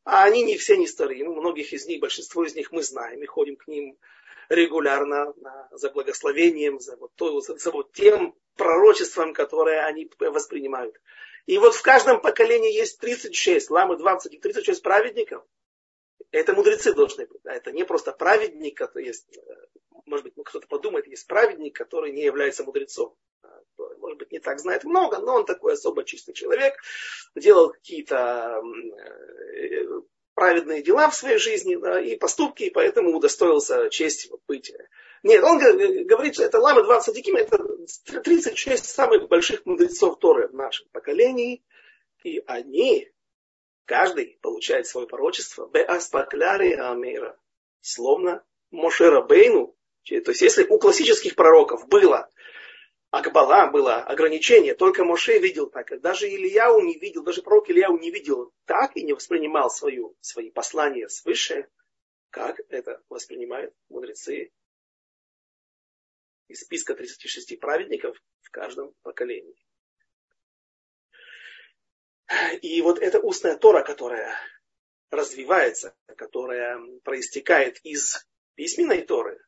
[0.05, 1.33] А они не все нестарим.
[1.33, 3.97] Многих из них, большинство из них мы знаем и ходим к ним
[4.49, 5.35] регулярно
[5.71, 10.99] за благословением, за вот, то, за, за вот тем пророчеством, которое они воспринимают.
[11.47, 15.45] И вот в каждом поколении есть 36, ламы 20 и 36 праведников,
[16.31, 17.41] это мудрецы должны быть.
[17.43, 17.55] Да?
[17.55, 19.41] Это не просто праведник, который есть, э,
[20.09, 23.15] может быть, кто-то подумает, есть праведник, который не является мудрецом.
[23.77, 26.75] Может быть, не так знает много, но он такой особо чистый человек,
[27.37, 28.61] делал какие-то
[29.55, 29.85] э,
[30.35, 34.73] праведные дела в своей жизни да, и поступки, и поэтому удостоился честь быть.
[35.23, 37.59] Нет, он говорит, что это Лама 20 Диким, это
[38.23, 41.63] 36 самых больших мудрецов Торы в нашем поколении,
[42.25, 43.13] и они
[43.89, 45.67] Каждый получает свое пророчество.
[45.67, 47.41] Беаспакляри амира.
[47.81, 49.75] Словно Мошера Бейну.
[50.05, 52.31] То есть если у классических пророков было
[53.11, 55.99] Акбала, было ограничение, только Моше видел так.
[56.01, 60.51] Даже Ильяу не видел, даже пророк Ильяу не видел так и не воспринимал свою, свои
[60.51, 61.69] послания свыше,
[62.31, 64.53] как это воспринимают мудрецы
[66.49, 69.57] из списка 36 праведников в каждом поколении.
[72.61, 74.35] И вот эта устная Тора, которая
[75.11, 79.41] развивается, которая проистекает из письменной Торы,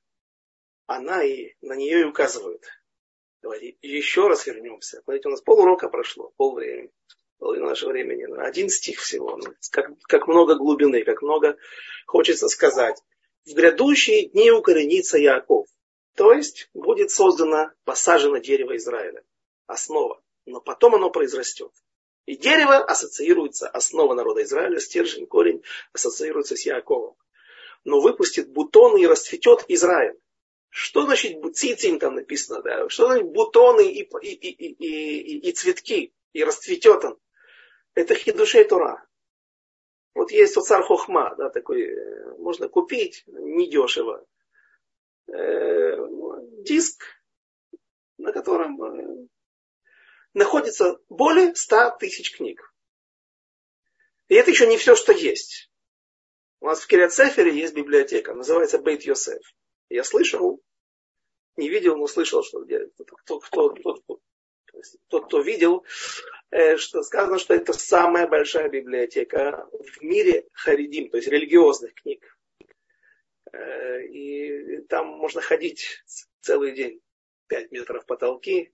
[0.90, 2.64] она и на нее и указывает.
[3.42, 5.00] Давайте еще раз вернемся.
[5.04, 6.90] Смотрите, у нас полурока прошло, полвремени,
[7.38, 8.26] половина нашего времени.
[8.40, 9.38] Один стих всего.
[9.70, 11.56] Как, как много глубины, как много
[12.06, 13.00] хочется сказать.
[13.46, 15.68] В грядущие дни укоренится Яков.
[16.16, 19.22] То есть будет создано, посажено дерево Израиля.
[19.66, 20.20] Основа.
[20.44, 21.70] Но потом оно произрастет.
[22.26, 27.14] И дерево ассоциируется, основа народа Израиля, стержень, корень ассоциируется с Яковом.
[27.84, 30.18] Но выпустит бутоны и расцветет Израиль.
[30.70, 32.88] Что значит цицин там написано, да?
[32.88, 37.18] Что значит бутоны и, и, и, и, и, цветки, и расцветет он?
[37.94, 39.04] Это хидушей Тора.
[40.14, 44.24] Вот есть Оцар Хохма, да, такой, э, можно купить недешево.
[45.28, 45.96] Э,
[46.64, 47.04] диск,
[48.18, 49.28] на котором э,
[50.34, 52.72] находится более 100 тысяч книг.
[54.28, 55.70] И это еще не все, что есть.
[56.60, 59.42] У нас в Кириацефере есть библиотека, называется Бейт Йосеф.
[59.90, 60.62] Я слышал,
[61.56, 64.20] не видел, но слышал, что где, кто, кто, кто, кто,
[65.08, 65.84] тот, кто видел,
[66.50, 72.24] э, что сказано, что это самая большая библиотека в мире харидим, то есть религиозных книг.
[73.52, 76.02] Э, и там можно ходить
[76.40, 77.00] целый день.
[77.48, 78.72] Пять метров потолки,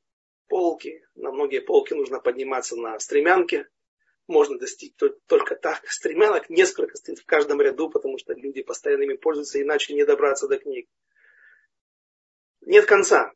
[0.48, 1.02] полки.
[1.14, 3.68] На многие полки нужно подниматься на стремянке.
[4.28, 4.92] Можно достичь
[5.26, 5.88] только так.
[5.88, 10.46] Стремянок несколько стоит в каждом ряду, потому что люди постоянно ими пользуются, иначе не добраться
[10.46, 10.88] до книг.
[12.66, 13.32] Нет конца.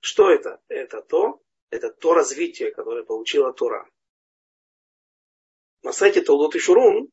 [0.00, 0.60] Что это?
[0.68, 3.88] Это то, это то развитие, которое получила Тора.
[5.82, 7.08] На сайте Толдот и Шурун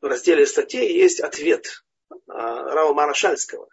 [0.00, 1.84] в разделе статей есть ответ
[2.28, 3.68] а, Рава Марашальского,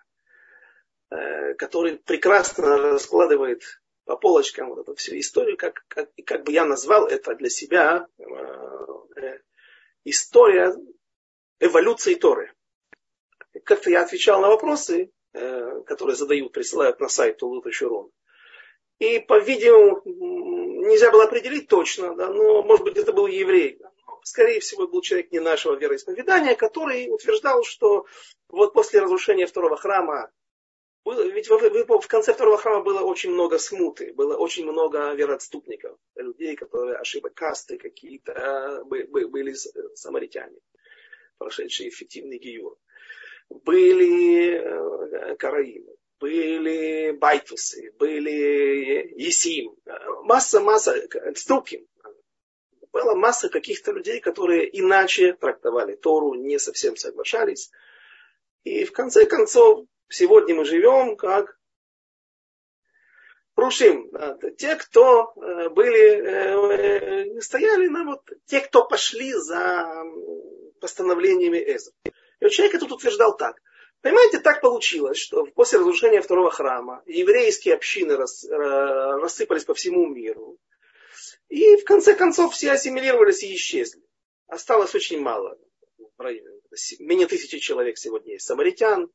[1.10, 3.64] э, который прекрасно раскладывает
[4.06, 8.08] по полочкам вот эту всю историю, как, как, как бы я назвал это для себя
[8.20, 8.24] э,
[9.18, 9.40] э,
[10.04, 10.76] история
[11.60, 12.54] эволюции Торы.
[13.66, 18.12] Как-то я отвечал на вопросы, которые задают, присылают на сайт Тулута Шурон.
[19.00, 23.80] И, по-видимому, нельзя было определить точно, да, но, может быть, это был еврей.
[24.24, 28.06] Скорее всего, был человек не нашего вероисповедания, который утверждал, что
[28.50, 30.32] вот после разрушения второго храма
[31.04, 36.98] ведь в, конце второго храма было очень много смуты, было очень много вероотступников, людей, которые
[36.98, 39.54] ошибок касты какие-то были
[39.96, 40.60] самаритяне,
[41.40, 42.78] прошедшие эффективный гиюр.
[43.64, 49.76] Были э, караимы, были байтусы, были есим,
[50.24, 51.86] масса-масса, ступим.
[52.92, 57.72] Была масса каких-то людей, которые иначе трактовали Тору, не совсем соглашались.
[58.64, 61.58] И в конце концов Сегодня мы живем как
[63.56, 64.12] Рушим.
[64.58, 70.04] Те, кто э, были, э, стояли на вот, те, кто пошли за
[70.82, 71.94] постановлениями Эзра.
[72.42, 73.62] И вот человек тут утверждал так.
[74.02, 80.08] Понимаете, так получилось, что после разрушения второго храма еврейские общины рас, э, рассыпались по всему
[80.08, 80.58] миру.
[81.50, 84.02] И в конце концов все ассимилировались и исчезли.
[84.48, 85.58] Осталось очень мало.
[87.00, 88.46] Менее тысячи человек сегодня есть.
[88.46, 89.10] Самаритян,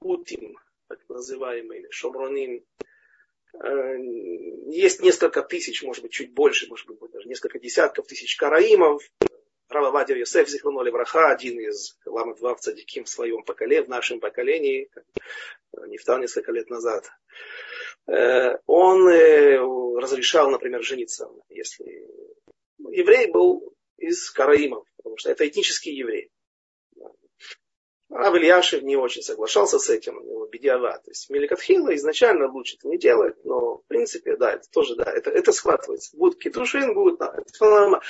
[0.00, 2.64] Утим, так называемый, или Шомроним,
[4.70, 9.02] есть несколько тысяч, может быть, чуть больше, может быть, даже несколько десятков тысяч караимов.
[9.68, 14.18] Рава Вадя Йосеф Зихланоли Враха, один из ламов в цадиким в своем поколении, в нашем
[14.18, 14.90] поколении,
[15.86, 17.04] не встал несколько лет назад.
[18.06, 19.06] Он
[19.98, 22.06] разрешал, например, жениться, если
[22.78, 26.30] еврей был из караимов, потому что это этнический еврей.
[28.08, 30.98] Рав Ильяшев не очень соглашался с этим, у него бедиава.
[31.04, 35.04] То есть Меликатхила изначально лучше это не делать, но в принципе, да, это тоже, да,
[35.04, 36.16] это, это схватывается.
[36.16, 38.00] Будет китушин, будет, да, это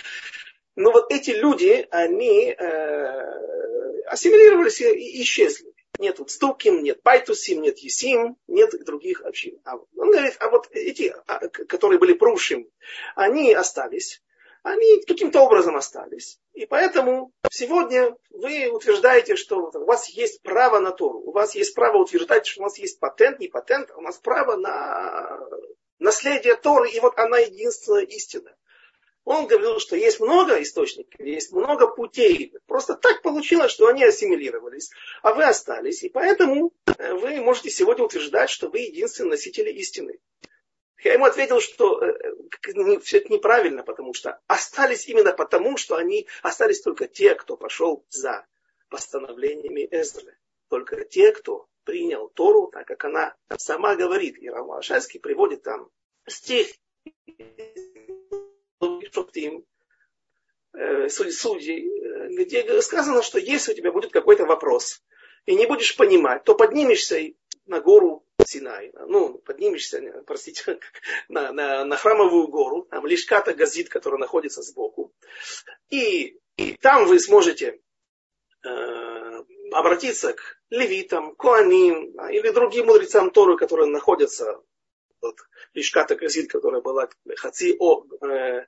[0.79, 5.75] Но вот эти люди, они э, ассимилировались и исчезли.
[5.99, 9.59] Нет вот Стуким, нет Пайтусим, нет Есим, нет других общин.
[9.65, 12.71] А он говорит, а вот эти, а, которые были Прушим,
[13.17, 14.23] они остались
[14.63, 16.39] они каким-то образом остались.
[16.53, 21.21] И поэтому сегодня вы утверждаете, что у вас есть право на Тору.
[21.21, 24.19] У вас есть право утверждать, что у нас есть патент, не патент, а у нас
[24.19, 25.41] право на
[25.99, 28.55] наследие Торы, и вот она единственная истина.
[29.29, 32.55] Он говорил, что есть много источников, есть много путей.
[32.67, 36.03] Просто так получилось, что они ассимилировались, а вы остались.
[36.03, 40.19] И поэтому вы можете сегодня утверждать, что вы единственный носитель истины.
[41.05, 42.19] Я ему ответил, что э,
[42.69, 47.59] э, все это неправильно, потому что остались именно потому, что они остались только те, кто
[47.59, 48.47] пошел за
[48.89, 50.39] постановлениями Эзры.
[50.71, 54.39] Только те, кто принял Тору, так как она сама говорит.
[54.39, 55.91] И Рамашальский приводит там
[56.27, 56.69] стих
[60.73, 61.91] э, судей,
[62.37, 65.03] где сказано, что если у тебя будет какой-то вопрос,
[65.47, 67.19] и не будешь понимать, то поднимешься
[67.67, 70.79] на гору Синай, ну, поднимешься, простите,
[71.29, 75.13] на, на, на храмовую гору, там Лишката Газит, которая находится сбоку,
[75.91, 77.81] и, и там вы сможете
[78.65, 84.63] э, обратиться к левитам, коаним или другим мудрецам Торы, которые находятся
[85.21, 85.37] вот,
[85.75, 88.67] Лишката Газит, которая была Хаци, о, э,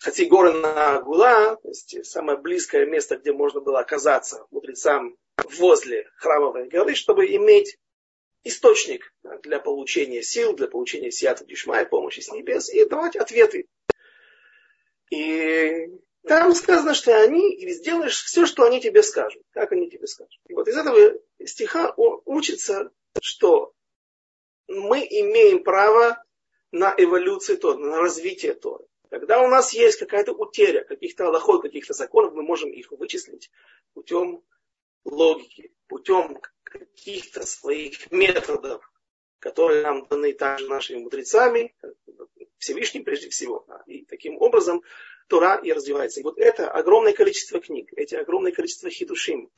[0.00, 5.16] Хаци горы на Гула, то есть самое близкое место, где можно было оказаться мудрецам
[5.58, 7.78] возле храмовой горы, чтобы иметь
[8.44, 13.66] источник для получения сил, для получения сията дишмая, помощи с небес, и давать ответы.
[15.10, 15.88] И
[16.26, 20.40] там сказано, что они сделаешь все, что они тебе скажут, как они тебе скажут.
[20.48, 23.72] И вот из этого стиха учится, что
[24.68, 26.22] мы имеем право
[26.70, 28.84] на эволюцию Торы, на развитие Торы.
[29.10, 33.50] Когда у нас есть какая-то утеря каких-то аллахот, каких-то законов, мы можем их вычислить
[33.94, 34.42] путем
[35.04, 38.92] логики, путем каких-то своих методов,
[39.38, 41.74] которые нам даны также нашими мудрецами,
[42.58, 43.66] Всевышним прежде всего.
[43.86, 44.82] И таким образом
[45.28, 46.20] Тора и развивается.
[46.20, 49.50] И вот это огромное количество книг, эти огромное количество хидушим,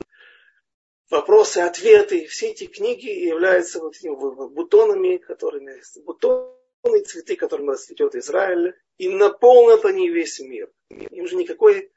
[1.11, 8.75] вопросы, ответы, все эти книги являются вот этими бутонами, которыми, бутоны, цветы, которыми расцветет Израиль,
[8.97, 10.73] и наполнят они весь мир.
[10.89, 11.93] Им же никакой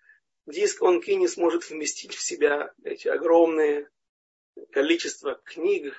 [0.46, 3.90] диск онки не сможет вместить в себя эти огромные
[4.72, 5.94] количество книг,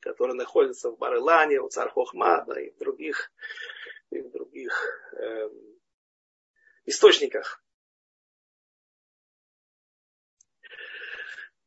[0.00, 3.32] которые находятся в Барелане, у царь Хохмада и в других,
[4.10, 5.50] и в других э,
[6.84, 7.62] источниках.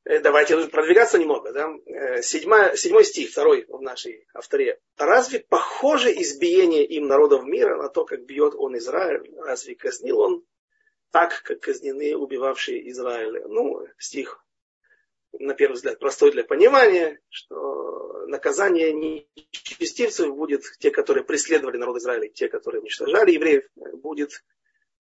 [0.10, 1.54] Э, давайте продвигаться немного.
[1.54, 1.70] Да?
[1.86, 4.80] Э, седьмой, седьмой стих, второй в нашей авторе.
[4.98, 9.32] Разве похоже избиение им народов мира на то, как бьет он Израиль?
[9.38, 10.44] Разве казнил он
[11.12, 13.48] так, как казнены убивавшие Израиля?
[13.48, 14.44] Ну, стих
[15.34, 22.30] на первый взгляд, простой для понимания, что наказание нечестивцев будет, те, которые преследовали народ Израиля,
[22.30, 24.44] те, которые уничтожали евреев, будет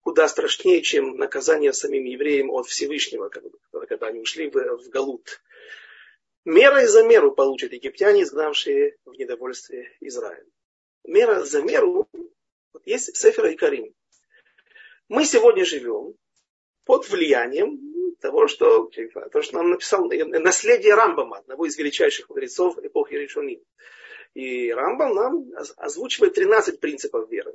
[0.10, 5.39] куда страшнее, чем наказание самим евреям от Всевышнего, когда они ушли в, Галут.
[6.45, 10.47] Мерой за меру получат египтяне, изгнавшие в недовольстве Израиль.
[11.03, 12.10] Мера за меру.
[12.74, 13.93] Вот есть Сефер и Карим.
[15.10, 16.16] Мы сегодня живем
[16.86, 17.80] под влиянием
[18.20, 18.89] того, что,
[19.32, 23.62] то, что нам написал наследие Рамбама, одного из величайших мудрецов эпохи Решуним.
[24.34, 27.53] И Рамбам нам озвучивает 13 принципов веры.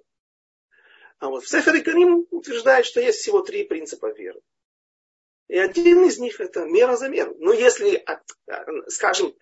[1.25, 4.43] А вот в Сефер Карим утверждает, что есть всего три принципа веры.
[5.49, 7.35] И один из них это мера за меру.
[7.39, 8.05] Но если,
[8.89, 9.35] скажем,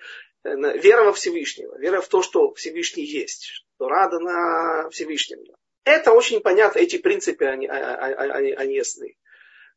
[0.45, 5.41] вера во Всевышнего, вера в то, что Всевышний есть, что рада на Всевышнем.
[5.83, 9.17] Это очень понятно, эти принципы, они, они, они ясны.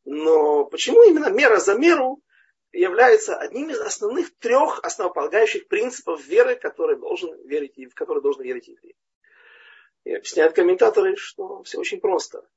[0.04, 2.22] Но почему именно мера за меру
[2.70, 8.68] является одним из основных трех основополагающих принципов веры, который должен верить, в который должен верить
[8.68, 8.94] еврей?
[10.06, 12.48] И объясняют комментаторы, что все очень просто.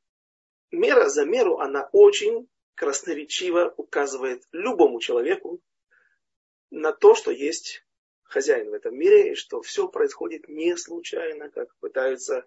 [0.70, 5.60] Мера за меру, она очень красноречиво указывает любому человеку
[6.70, 7.84] на то, что есть
[8.22, 12.46] хозяин в этом мире, и что все происходит не случайно, как пытаются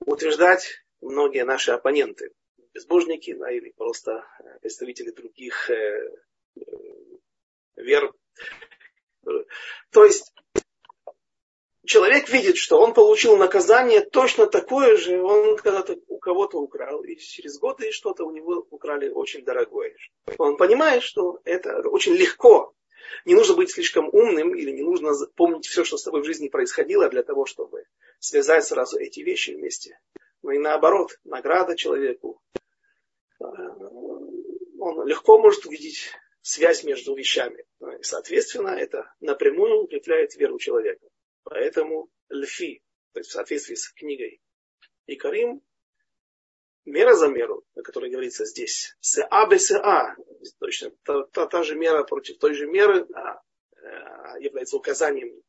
[0.00, 2.34] утверждать многие наши оппоненты,
[2.74, 6.14] безбожники да, или просто э, представители других э,
[6.56, 6.60] э,
[7.76, 8.12] вер.
[9.92, 10.34] То есть
[11.86, 17.16] человек видит, что он получил наказание точно такое же, он когда-то у кого-то украл, и
[17.16, 19.96] через годы что-то у него украли очень дорогое.
[20.38, 22.74] Он понимает, что это очень легко.
[23.24, 26.48] Не нужно быть слишком умным или не нужно помнить все, что с тобой в жизни
[26.48, 27.84] происходило для того, чтобы
[28.18, 29.98] связать сразу эти вещи вместе.
[30.42, 32.40] Но и наоборот, награда человеку.
[33.40, 33.44] Э,
[34.78, 36.10] он легко может увидеть
[36.42, 37.64] связь между вещами.
[37.80, 41.06] И, соответственно, это напрямую укрепляет веру человека.
[41.48, 42.82] Поэтому льфи,
[43.12, 44.42] то есть в соответствии с книгой
[45.06, 45.62] и Карим,
[46.84, 50.16] мера за меру, о которой говорится здесь, СА БСА,
[50.58, 53.40] точно та, та, та же мера против той же меры а,
[53.76, 55.40] а, является указанием,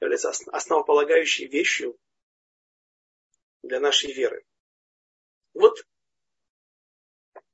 [0.00, 1.98] является основополагающей вещью
[3.64, 4.44] для нашей веры.
[5.54, 5.84] Вот,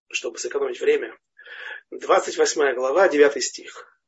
[0.08, 1.18] чтобы сэкономить время,
[1.90, 3.98] 28 глава, 9 стих.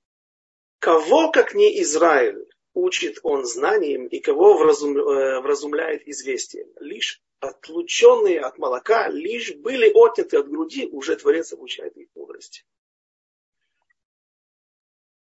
[0.81, 6.69] Кого, как не Израиль, учит он знанием и кого вразум, э, вразумляет известием.
[6.81, 12.65] Лишь отлученные от молока, лишь были отняты от груди, уже Творец обучает их мудрости.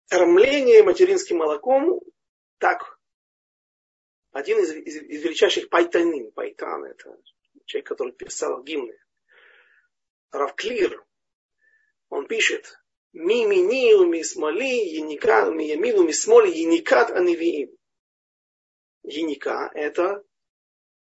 [0.09, 2.01] Кормление материнским молоком,
[2.59, 2.99] так,
[4.32, 7.18] один из, из, из величайших пайтанин, пайтан, это
[7.64, 8.97] человек, который писал гимны,
[10.30, 11.05] Равклир,
[12.09, 12.78] он пишет,
[15.01, 17.71] Еника уми ямин уми смоли, еникат анивиим.
[19.05, 20.23] Еника– это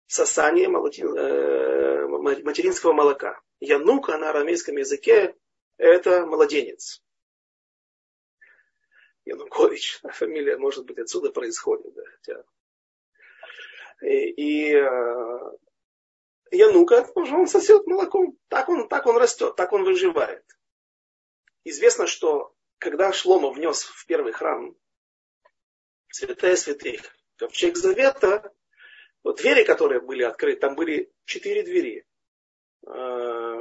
[0.05, 2.07] сосание э,
[2.43, 3.41] материнского молока.
[3.59, 5.35] Янука на арамейском языке–
[5.77, 7.01] это младенец.
[9.25, 11.93] Янукович, фамилия, может быть, отсюда происходит.
[11.95, 12.43] Да, хотя...
[14.01, 15.51] И, и э,
[16.51, 18.37] Янука, он сосет молоком.
[18.49, 20.45] Так он, так он растет, так он выживает.
[21.69, 24.73] Известно, что когда Шлома внес в первый храм
[26.09, 27.01] святая святых,
[27.35, 28.53] ковчег завета,
[29.21, 32.05] вот двери, которые были открыты, там были четыре двери.
[32.85, 33.59] А,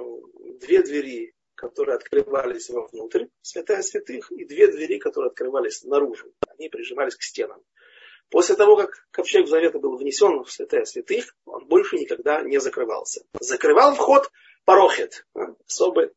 [0.60, 6.32] две двери, которые открывались вовнутрь, святая святых, и две двери, которые открывались наружу.
[6.46, 7.60] Они прижимались к стенам.
[8.30, 13.24] После того, как ковчег завета был внесен в святая святых, он больше никогда не закрывался.
[13.40, 14.30] Закрывал вход
[14.64, 15.26] парохет,
[15.66, 16.12] особый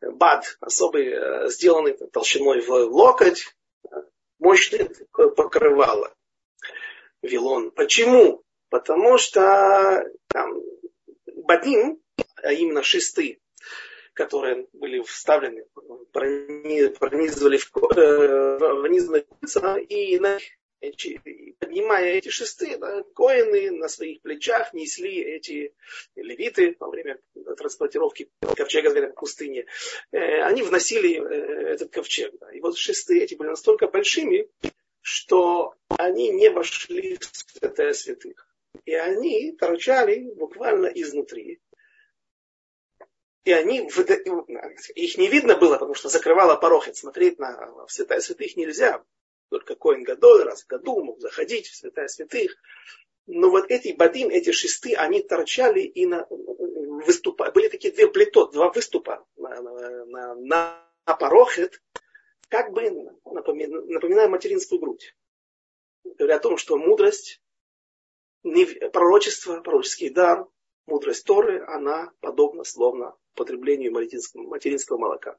[0.00, 3.54] бад особый, э, сделанный толщиной в локоть,
[4.38, 6.14] мощное покрывало.
[7.22, 7.70] Вилон.
[7.72, 8.42] Почему?
[8.70, 10.60] Потому что там
[11.26, 12.00] бадим,
[12.42, 13.40] а именно шесты,
[14.14, 15.66] которые были вставлены,
[16.12, 19.24] пронизывали в, э, пронизаны
[19.84, 20.38] и на
[20.80, 25.74] поднимая эти шесты, да, коины на своих плечах несли эти
[26.14, 27.18] левиты во время
[27.56, 29.66] транспортировки ковчега в пустыне.
[30.12, 32.32] Э, они вносили э, этот ковчег.
[32.40, 32.52] Да.
[32.52, 34.48] И вот шесты эти были настолько большими,
[35.00, 38.48] что они не вошли в святая святых.
[38.84, 41.60] И они торчали буквально изнутри.
[43.44, 43.88] И они,
[44.94, 46.84] их не видно было, потому что закрывала порог.
[46.94, 49.02] Смотреть на святая святых нельзя
[49.50, 52.56] только Коин Гадоль раз в году мог заходить в святая святых.
[53.26, 58.52] Но вот эти бадим, эти шесты, они торчали и на, выступа, были такие две плитот,
[58.52, 60.34] два выступа на, на, на,
[61.06, 61.82] на порохет,
[62.48, 62.90] как бы
[63.24, 65.14] напоминая материнскую грудь.
[66.04, 67.42] Говоря о том, что мудрость,
[68.92, 70.46] пророчество, пророческий дар,
[70.86, 75.36] мудрость Торы, она подобна словно потреблению материнского молока.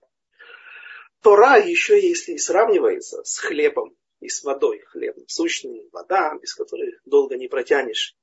[1.21, 6.97] Тора еще если и сравнивается с хлебом и с водой, хлеб сущный, вода, без которой
[7.05, 8.15] долго не протянешь,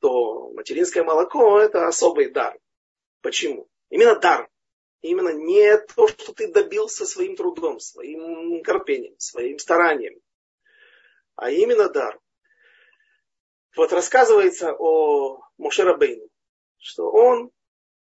[0.00, 2.58] то материнское молоко это особый дар.
[3.20, 3.68] Почему?
[3.90, 4.48] Именно дар.
[5.02, 10.20] Именно не то, что ты добился своим трудом, своим корпением, своим старанием,
[11.36, 12.18] а именно дар.
[13.76, 16.28] Вот рассказывается о Мошера Бейну,
[16.78, 17.50] что он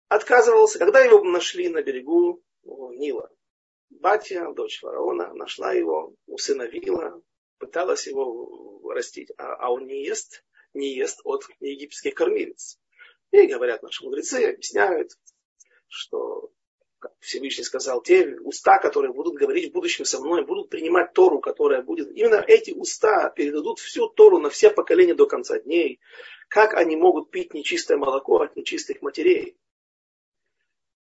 [0.08, 3.33] отказывался, когда его нашли на берегу Нила.
[4.00, 7.22] Батя, дочь фараона, нашла его, усыновила,
[7.58, 12.78] пыталась его растить, а, а он не ест, не ест от египетских кормилец.
[13.30, 15.12] И говорят наши мудрецы, объясняют,
[15.88, 16.50] что
[17.20, 21.82] Всевышний сказал, те уста, которые будут говорить в будущем со мной, будут принимать Тору, которая
[21.82, 22.10] будет.
[22.10, 26.00] Именно эти уста передадут всю Тору на все поколения до конца дней.
[26.48, 29.56] Как они могут пить нечистое молоко от нечистых матерей?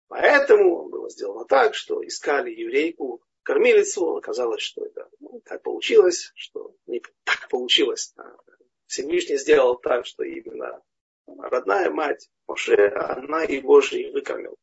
[0.08, 4.16] Поэтому было сделано так, что искали еврейку, кормилицу.
[4.16, 8.14] Оказалось, что это ну, так получилось, что не так получилось.
[8.18, 8.36] А
[8.86, 10.82] Всевышний сделал так, что именно
[11.26, 14.56] родная мать Моше, она и выкормила.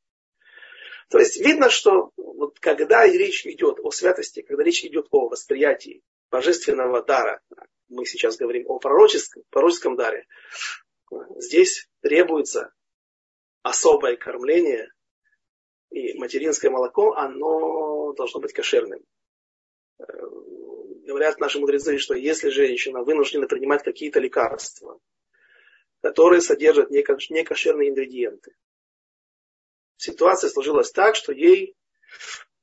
[1.09, 6.03] То есть видно, что вот когда речь идет о святости, когда речь идет о восприятии
[6.30, 7.41] божественного дара,
[7.88, 10.26] мы сейчас говорим о пророческом, пророческом даре,
[11.36, 12.72] здесь требуется
[13.62, 14.93] особое кормление,
[15.91, 19.05] и материнское молоко, оно должно быть кошерным.
[19.99, 20.05] Э,
[21.07, 24.99] говорят наши мудрецы, что если женщина вынуждена принимать какие-то лекарства,
[26.01, 28.55] которые содержат некошерные ингредиенты,
[29.97, 31.76] ситуация сложилась так, что ей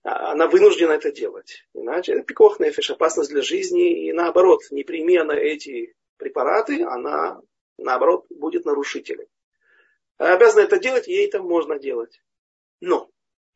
[0.03, 1.65] а, она вынуждена это делать.
[1.73, 4.07] Иначе это пикох нефиш, опасность для жизни.
[4.07, 7.41] И наоборот, не прими эти препараты, она
[7.77, 9.27] наоборот будет нарушителем.
[10.17, 12.21] Обязана это делать, ей это можно делать.
[12.79, 13.09] Но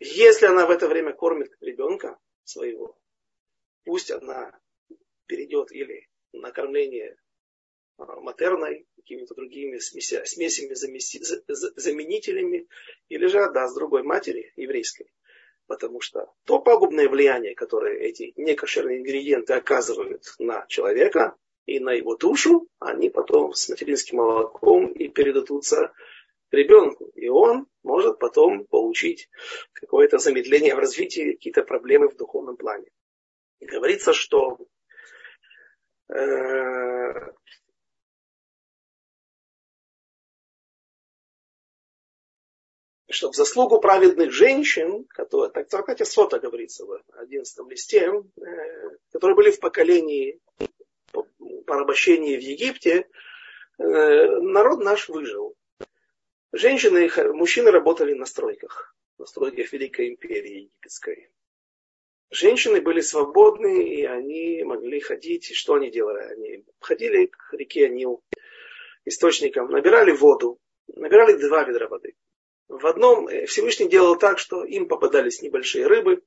[0.03, 2.97] если она в это время кормит ребенка своего,
[3.85, 4.59] пусть она
[5.27, 7.17] перейдет или на кормление
[7.97, 12.67] а, матерной, какими-то другими смеся, смесями, заменителями,
[13.09, 15.11] или же отдаст другой матери еврейской.
[15.67, 21.35] Потому что то пагубное влияние, которое эти некошерные ингредиенты оказывают на человека
[21.67, 25.93] и на его душу, они потом с материнским молоком и передадутся
[26.51, 27.05] ребенку.
[27.15, 29.29] И он может потом получить
[29.73, 32.89] какое-то замедление в развитии, какие-то проблемы в духовном плане.
[33.59, 34.59] И говорится, что
[36.09, 37.31] э,
[43.09, 48.41] что в заслугу праведных женщин, которые, так в Сота говорится в 11 листе, э,
[49.11, 50.39] которые были в поколении
[51.65, 53.07] порабощения в Египте,
[53.77, 55.55] э, народ наш выжил.
[56.53, 61.29] Женщины и мужчины работали на стройках, на стройках Великой империи египетской.
[62.29, 65.53] Женщины были свободны, и они могли ходить.
[65.55, 66.23] Что они делали?
[66.23, 68.21] Они ходили к реке Нил,
[69.05, 72.15] источникам, набирали воду, набирали два ведра воды.
[72.67, 76.23] В одном э, Всевышний делал так, что им попадались небольшие рыбы.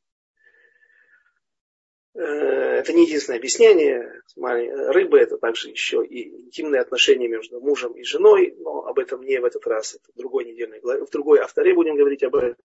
[2.85, 4.21] Это не единственное объяснение.
[4.37, 9.41] Рыбы это также еще и интимные отношения между мужем и женой, но об этом не
[9.41, 12.57] в этот раз, это в другой недельной главе, в другой авторе будем говорить об этом.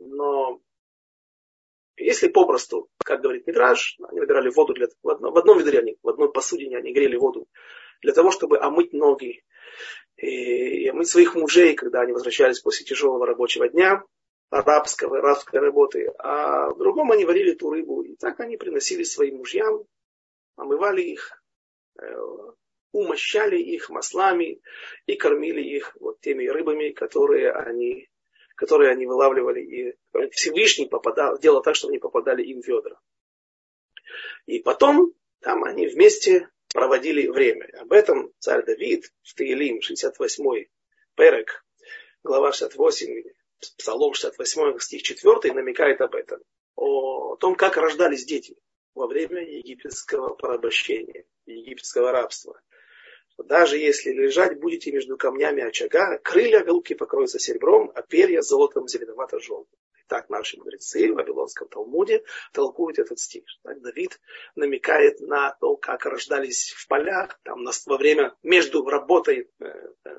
[0.00, 0.60] Но
[1.96, 5.96] если попросту, как говорит Митраж, они набирали воду для, в, одном, в одном ведре, они,
[6.02, 7.46] в одной посудине они грели воду
[8.02, 9.44] для того, чтобы омыть ноги
[10.16, 14.02] и, и мы своих мужей, когда они возвращались после тяжелого рабочего дня,
[14.50, 18.02] арабского, арабской работы, а в другом они варили ту рыбу.
[18.02, 19.84] И так они приносили своим мужьям,
[20.56, 21.42] омывали их,
[22.00, 22.04] э,
[22.92, 24.60] умощали их маслами
[25.06, 28.08] и кормили их вот теми рыбами, которые они,
[28.56, 29.60] которые они вылавливали.
[29.60, 29.96] И
[30.32, 32.98] Всевышний попадал, делал так, чтобы они попадали им в ведра.
[34.46, 37.70] И потом там они вместе проводили время.
[37.80, 40.70] Об этом царь Давид в Таилим, 68-й
[41.14, 41.64] перек,
[42.24, 43.22] глава 68,
[43.78, 46.40] псалом 68, стих 4, намекает об этом.
[46.76, 48.56] О том, как рождались дети
[48.94, 52.60] во время египетского порабощения, египетского рабства.
[53.38, 59.78] Даже если лежать будете между камнями очага, крылья голубки покроются серебром, а перья золотом зеленовато-желтым.
[60.10, 63.44] Так наши мудрецы в Вавилонском Талмуде толкуют этот стих.
[63.62, 64.20] Так Давид
[64.56, 70.10] намекает на то, как рождались в полях, там, во время между работой э, э,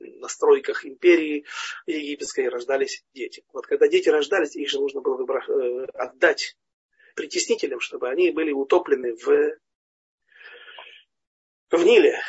[0.00, 1.46] на стройках империи
[1.86, 3.42] египетской рождались дети.
[3.54, 6.54] Вот когда дети рождались, их же нужно было выбрать, э, отдать
[7.16, 9.56] притеснителям, чтобы они были утоплены в,
[11.70, 12.20] в Ниле.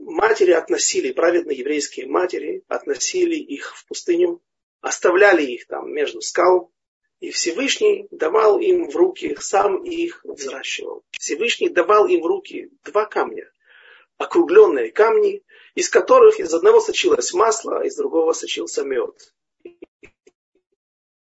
[0.00, 4.42] Матери относили, праведные еврейские матери относили их в пустыню
[4.80, 6.72] оставляли их там между скал,
[7.20, 11.04] И Всевышний давал им в руки, сам их взращивал.
[11.10, 13.52] Всевышний давал им в руки два камня,
[14.16, 15.42] округленные камни,
[15.74, 19.34] из которых из одного сочилось масло, а из другого сочился мед.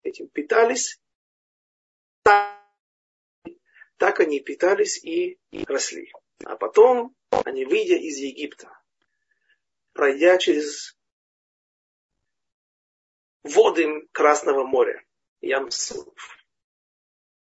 [0.04, 1.00] Этим питались,
[2.22, 6.12] так, они питались и росли.
[6.44, 8.70] А потом они, выйдя из Египта,
[9.92, 10.96] пройдя через
[13.48, 15.02] воды Красного моря,
[15.40, 16.38] Ямсуф.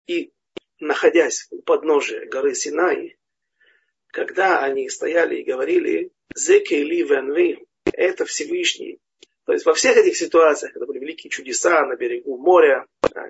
[0.07, 0.33] И
[0.79, 3.17] находясь у подножия горы Синай,
[4.11, 8.99] когда они стояли и говорили «Зекейли венви»– это Всевышний.
[9.45, 12.85] То есть во всех этих ситуациях, когда были великие чудеса на берегу моря,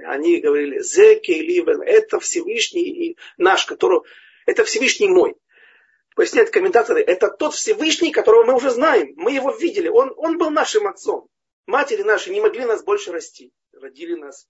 [0.05, 4.01] они говорили «Зекейли вен»– это Всевышний и наш, который,
[4.45, 5.35] это Всевышний мой.
[6.15, 10.51] Поясняют комментаторы, это тот Всевышний, которого мы уже знаем, мы его видели, он, он был
[10.51, 11.27] нашим отцом.
[11.65, 14.47] Матери наши не могли нас больше расти, родили нас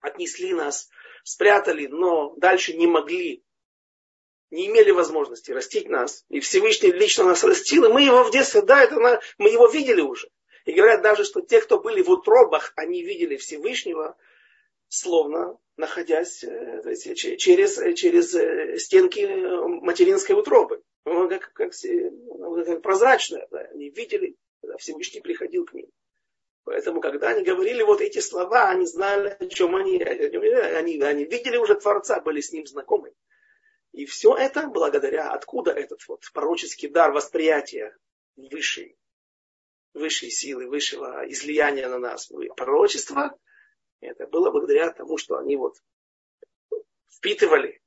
[0.00, 0.88] отнесли нас,
[1.24, 3.44] спрятали, но дальше не могли,
[4.50, 6.24] не имели возможности растить нас.
[6.28, 10.00] И Всевышний лично нас растил, и мы его в детстве, да, это мы его видели
[10.00, 10.30] уже.
[10.64, 14.16] И говорят даже, что те, кто были в утробах, они видели Всевышнего,
[14.88, 19.20] словно находясь э, через, через э, стенки
[19.82, 20.82] материнской утробы.
[21.04, 23.48] Как, как, как прозрачное.
[23.50, 23.60] Да.
[23.72, 25.86] Они видели, когда Всевышний приходил к ним.
[26.70, 31.56] Поэтому, когда они говорили вот эти слова, они знали, о чем они, они, они видели
[31.56, 33.12] уже Творца, были с ним знакомы.
[33.90, 37.96] И все это благодаря, откуда этот вот пророческий дар восприятия
[38.36, 38.96] высшей,
[39.94, 42.30] высшей силы, высшего излияния на нас.
[42.56, 43.36] Пророчество,
[43.98, 45.74] это было благодаря тому, что они вот
[47.08, 47.82] впитывали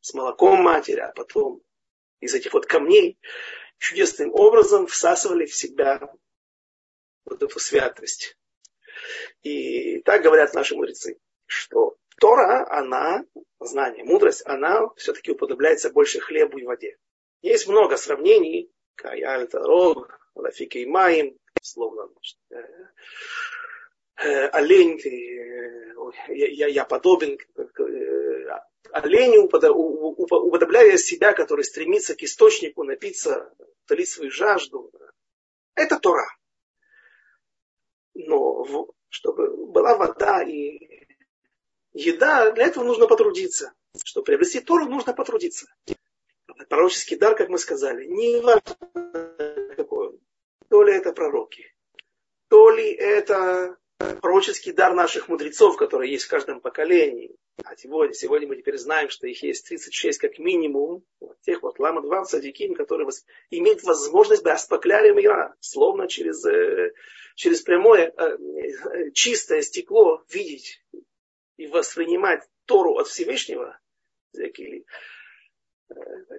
[0.00, 1.62] с молоком матери, а потом
[2.18, 3.20] из этих вот камней
[3.78, 6.12] чудесным образом всасывали в себя
[7.26, 8.36] вот эту святость.
[9.42, 13.24] И так говорят наши мудрецы, что Тора, она,
[13.60, 16.96] знание, мудрость, она все-таки уподобляется больше хлебу и воде.
[17.42, 22.08] Есть много сравнений, Каяль Тарог, Лафика и Маим, словно
[22.50, 22.56] э,
[24.16, 27.62] э, олень, э, я, я подобен э,
[28.92, 33.52] оленю, уподобляя себя, который стремится к источнику напиться,
[33.84, 34.90] утолить свою жажду.
[35.74, 36.26] Это Тора.
[38.16, 41.06] Но чтобы была вода и
[41.92, 43.72] еда, для этого нужно потрудиться.
[44.04, 45.66] Чтобы приобрести Тору, нужно потрудиться.
[46.68, 48.76] Пророческий дар, как мы сказали, не важно
[49.76, 50.20] какой он.
[50.68, 51.74] То ли это пророки,
[52.48, 57.36] то ли это пророческий дар наших мудрецов, который есть в каждом поколении.
[57.64, 61.04] А сегодня, сегодня мы теперь знаем, что их есть 36 как минимум.
[61.20, 63.08] Вот тех вот лама 20 садиким, которые
[63.50, 66.92] имеют возможность бы аспакляли мира, словно через э,
[67.34, 70.84] через прямое э, э, чистое стекло видеть
[71.56, 73.78] и воспринимать Тору от Всевышнего,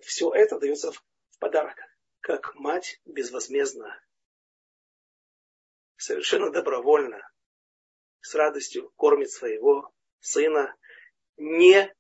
[0.03, 1.03] все это дается в
[1.39, 1.77] подарок,
[2.19, 3.99] как мать безвозмездно,
[5.95, 7.27] совершенно добровольно,
[8.27, 10.75] с радостью кормит своего сына,
[11.37, 11.93] не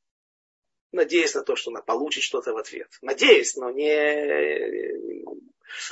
[0.91, 2.89] надеясь на то, что она получит что-то в ответ.
[3.01, 4.97] Надеясь, но не...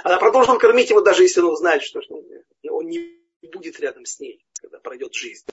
[0.04, 2.02] Она продолжит кормить его, даже если он узнает, что
[2.70, 5.46] он не будет рядом с ней, когда пройдет жизнь.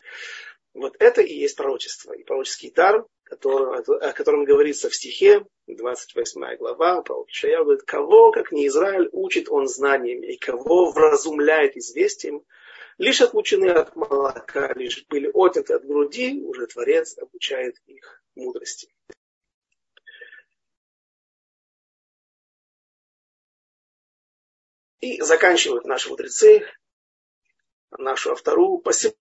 [0.75, 2.13] Вот это и есть пророчество.
[2.13, 8.33] И пророческий дар, который, о котором говорится в стихе, 28 глава, пророк Ишая говорит, кого,
[8.33, 12.43] как не Израиль, учит он знаниями, и кого вразумляет известием,
[12.99, 18.93] лишь отлучены от молока, лишь были отняты от груди, уже Творец обучает их мудрости.
[25.01, 26.65] И заканчивают наши мудрецы
[27.99, 28.79] нашу автору.
[28.79, 29.15] Посему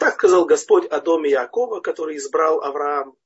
[0.00, 3.16] так сказал Господь о доме Якова, который избрал Авраам.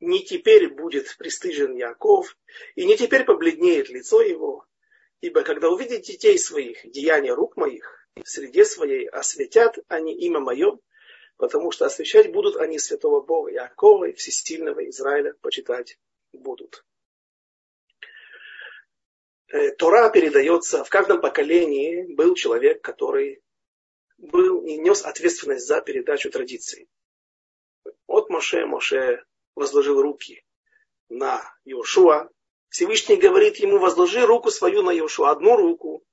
[0.00, 2.36] Не теперь будет пристыжен Яков,
[2.74, 4.66] и не теперь побледнеет лицо его,
[5.20, 10.78] ибо когда увидят детей своих, деяния рук моих, в среде своей осветят они имя мое,
[11.36, 15.98] потому что освящать будут они святого Бога Якова и всесильного Израиля почитать
[16.32, 16.84] будут.
[19.48, 23.42] Э, Тора передается, в каждом поколении был человек, который
[24.18, 26.88] был и нес ответственность за передачу традиции.
[28.06, 30.44] От Моше Моше возложил руки
[31.08, 32.30] на Иошуа.
[32.68, 36.04] Всевышний говорит ему, возложи руку свою на Иошуа, одну руку.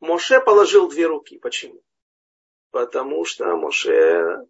[0.00, 1.38] Моше положил две руки.
[1.38, 1.82] Почему?
[2.70, 4.46] Потому что Моше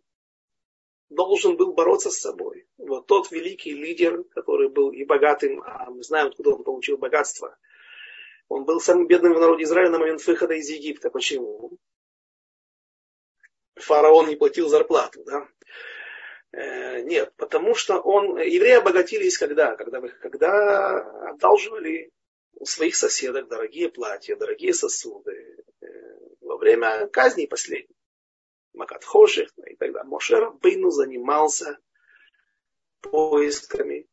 [1.08, 2.66] должен был бороться с собой.
[2.76, 7.56] Вот тот великий лидер, который был и богатым, а мы знаем, откуда он получил богатство.
[8.48, 11.10] Он был самым бедным в народе Израиля на момент выхода из Египта.
[11.10, 11.78] Почему?
[13.80, 15.24] фараон не платил зарплату.
[15.24, 15.48] Да?
[16.52, 19.76] Э, нет, потому что он, евреи обогатились когда?
[19.76, 22.10] Когда, когда одалживали
[22.58, 25.86] у своих соседок дорогие платья, дорогие сосуды э,
[26.40, 27.96] во время казни последней.
[28.74, 30.04] Макат Хоших и так далее.
[30.04, 31.78] Мошер Бейну занимался
[33.00, 34.08] поисками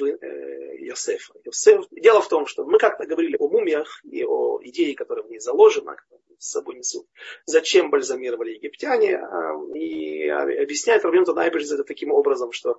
[0.00, 1.34] э, Йосефа.
[1.44, 1.86] Йосеф.
[1.90, 5.38] Дело в том, что мы как-то говорили о мумиях и о идее, которая в ней
[5.38, 5.96] заложена,
[6.38, 7.06] с собой несут.
[7.46, 9.16] Зачем бальзамировали египтяне?
[9.16, 12.78] А, и объясняет Равен Танайберж это таким образом, что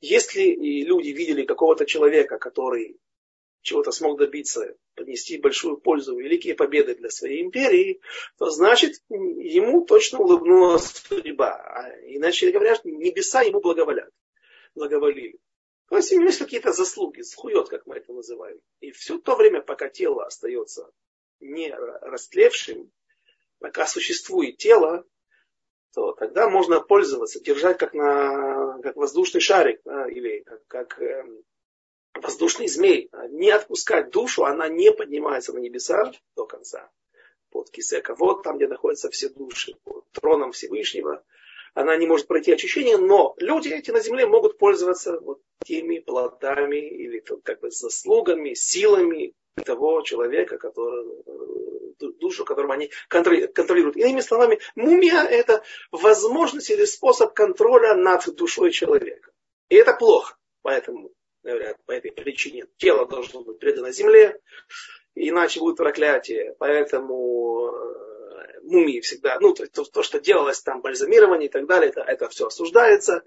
[0.00, 0.44] если
[0.82, 2.98] люди видели какого-то человека, который
[3.66, 8.00] чего-то смог добиться, поднести большую пользу, великие победы для своей империи,
[8.38, 11.50] то значит ему точно улыбнулась судьба.
[11.56, 14.10] А иначе говоря, небеса ему благоволят,
[14.74, 15.38] благоволили.
[15.88, 18.60] То есть у него есть какие-то заслуги, схует, как мы это называем.
[18.80, 20.90] И все то время, пока тело остается
[21.40, 22.92] не растлевшим,
[23.58, 25.04] пока существует тело,
[25.92, 31.24] то тогда можно пользоваться, держать как, на, как воздушный шарик да, или как, как э,
[32.22, 33.10] воздушный змей.
[33.30, 36.90] Не отпускать душу, она не поднимается на небеса до конца.
[37.50, 41.24] Под кисека, вот там, где находятся все души, под троном Всевышнего.
[41.74, 46.76] Она не может пройти очищение, но люди эти на земле могут пользоваться вот теми плодами
[46.76, 51.22] или как бы заслугами, силами того человека, который
[52.18, 53.96] душу, которую они контролируют.
[53.96, 59.32] Иными словами, мумия– это возможность или способ контроля над душой человека.
[59.68, 60.36] И это плохо.
[60.62, 61.10] Поэтому,
[61.52, 64.40] говорят, по этой причине тело должно быть предано земле,
[65.14, 66.54] иначе будет проклятие.
[66.58, 72.00] Поэтому э, мумии всегда, ну, то, то, что делалось там, бальзамирование и так далее, это,
[72.02, 73.22] это все осуждается.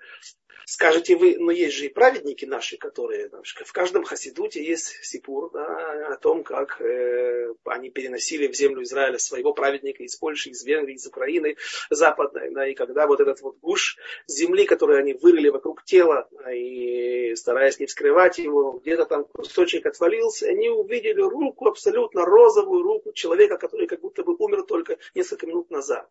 [0.70, 3.32] Скажете вы, но есть же и праведники наши, которые
[3.66, 9.18] в каждом хасидуте есть сипур да, о том, как э, они переносили в землю Израиля
[9.18, 11.56] своего праведника из Польши, из Венгрии, из Украины
[11.90, 12.52] западной.
[12.52, 13.98] Да, и когда вот этот вот гуш
[14.28, 20.50] земли, который они вырыли вокруг тела, и стараясь не вскрывать его, где-то там кусочек отвалился,
[20.50, 25.72] они увидели руку, абсолютно розовую руку человека, который как будто бы умер только несколько минут
[25.72, 26.08] назад.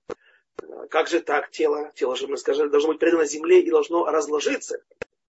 [0.90, 1.92] Как же так тело?
[1.94, 4.82] Тело же, мы сказали, должно быть предано земле и должно разложиться.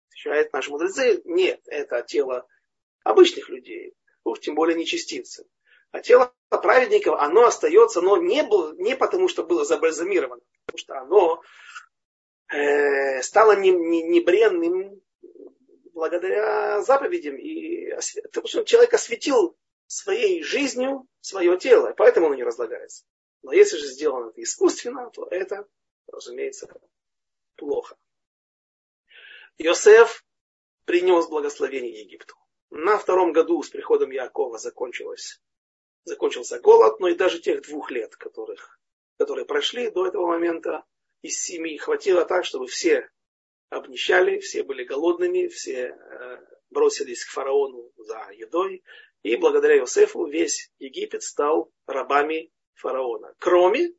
[0.09, 2.47] Отвечают наши мудрецы, нет, это тело
[3.03, 5.45] обычных людей, уж тем более не частицы.
[5.91, 10.99] А тело праведников, оно остается, но не, было, не потому, что было забальзамировано, потому что
[10.99, 11.41] оно
[12.53, 15.01] э, стало не, не, небренным
[15.93, 17.37] благодаря заповедям.
[17.37, 17.89] И
[18.23, 19.57] потому что человек осветил
[19.87, 23.05] своей жизнью свое тело, поэтому оно не разлагается.
[23.41, 25.67] Но если же сделано это искусственно, то это,
[26.07, 26.67] разумеется,
[27.55, 27.97] плохо.
[29.57, 30.25] Иосиф
[30.85, 32.35] принес благословение Египту.
[32.69, 35.41] На втором году с приходом Якова закончилось,
[36.03, 38.79] закончился голод, но и даже тех двух лет, которых,
[39.17, 40.83] которые прошли до этого момента,
[41.21, 43.09] из семьи хватило так, чтобы все
[43.69, 46.37] обнищали, все были голодными, все э,
[46.69, 48.83] бросились к фараону за едой.
[49.23, 53.93] И благодаря Иосифу весь Египет стал рабами фараона, кроме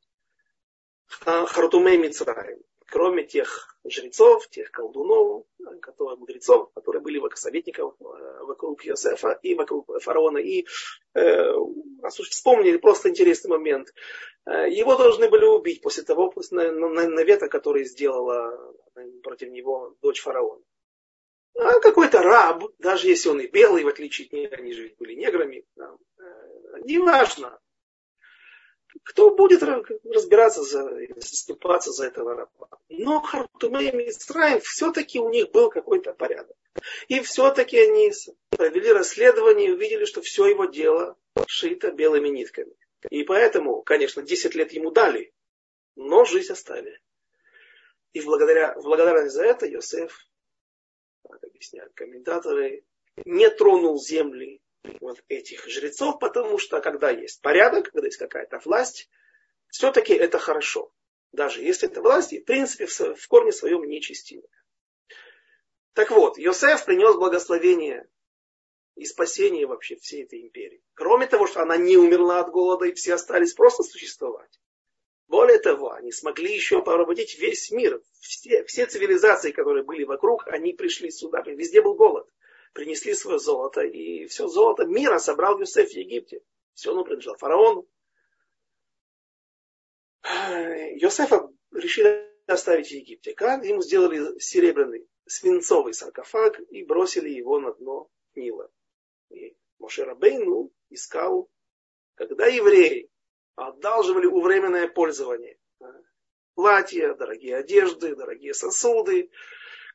[1.07, 5.45] Хартумей Мицраим, кроме тех жрецов, тех колдунов,
[5.81, 8.05] которые, мудрецов, которые были советников э,
[8.45, 10.39] вокруг Иосифа и вокруг фараона.
[10.39, 10.67] И
[11.15, 13.93] э, уж вспомнили, просто интересный момент.
[14.47, 18.75] Э, его должны были убить после того, после навета, который сделала
[19.23, 20.63] против него дочь фараона.
[21.55, 25.15] А какой-то раб, даже если он и белый, в отличие от них, они же были
[25.15, 25.97] неграми, да,
[26.85, 27.59] неважно,
[29.05, 32.69] кто будет разбираться, за, заступаться за этого раба.
[32.89, 36.57] Но Хартумей Мисраим все-таки у них был какой-то порядок.
[37.09, 38.13] И все-таки они
[38.51, 42.75] провели расследование и увидели, что все его дело шито белыми нитками.
[43.11, 45.33] И поэтому, конечно, 10 лет ему дали,
[45.97, 47.01] но жизнь оставили.
[48.13, 50.27] И благодаря, благодаря за это Йосеф,
[51.29, 52.85] как объясняют комментаторы,
[53.25, 54.61] не тронул земли
[55.01, 59.09] вот этих жрецов, потому что когда есть порядок, когда есть какая-то власть,
[59.69, 60.93] все-таки это хорошо.
[61.33, 64.49] Даже если это власть, в принципе, в корне своем нечестивая.
[65.93, 68.09] Так вот, Йосеф принес благословение
[68.95, 70.83] и спасение вообще всей этой империи.
[70.95, 74.61] Кроме того, что она не умерла от голода, и все остались просто существовать.
[75.27, 78.01] Более того, они смогли еще поработить весь мир.
[78.21, 81.43] Все, все цивилизации, которые были вокруг, они пришли сюда.
[81.43, 82.29] Везде был голод
[82.73, 86.43] принесли свое золото, и все золото мира собрал Юсеф в Египте.
[86.75, 87.89] Все оно принадлежало фараону.
[90.95, 93.35] Йосефа решили оставить в Египте.
[93.35, 93.65] Как?
[93.65, 98.71] Ему сделали серебряный свинцовый саркофаг и бросили его на дно Нила.
[99.31, 101.51] И Мошерабейну искал,
[102.15, 103.11] когда евреи
[103.55, 105.59] одалживали у временное пользование
[106.55, 109.31] платья, дорогие одежды, дорогие сосуды,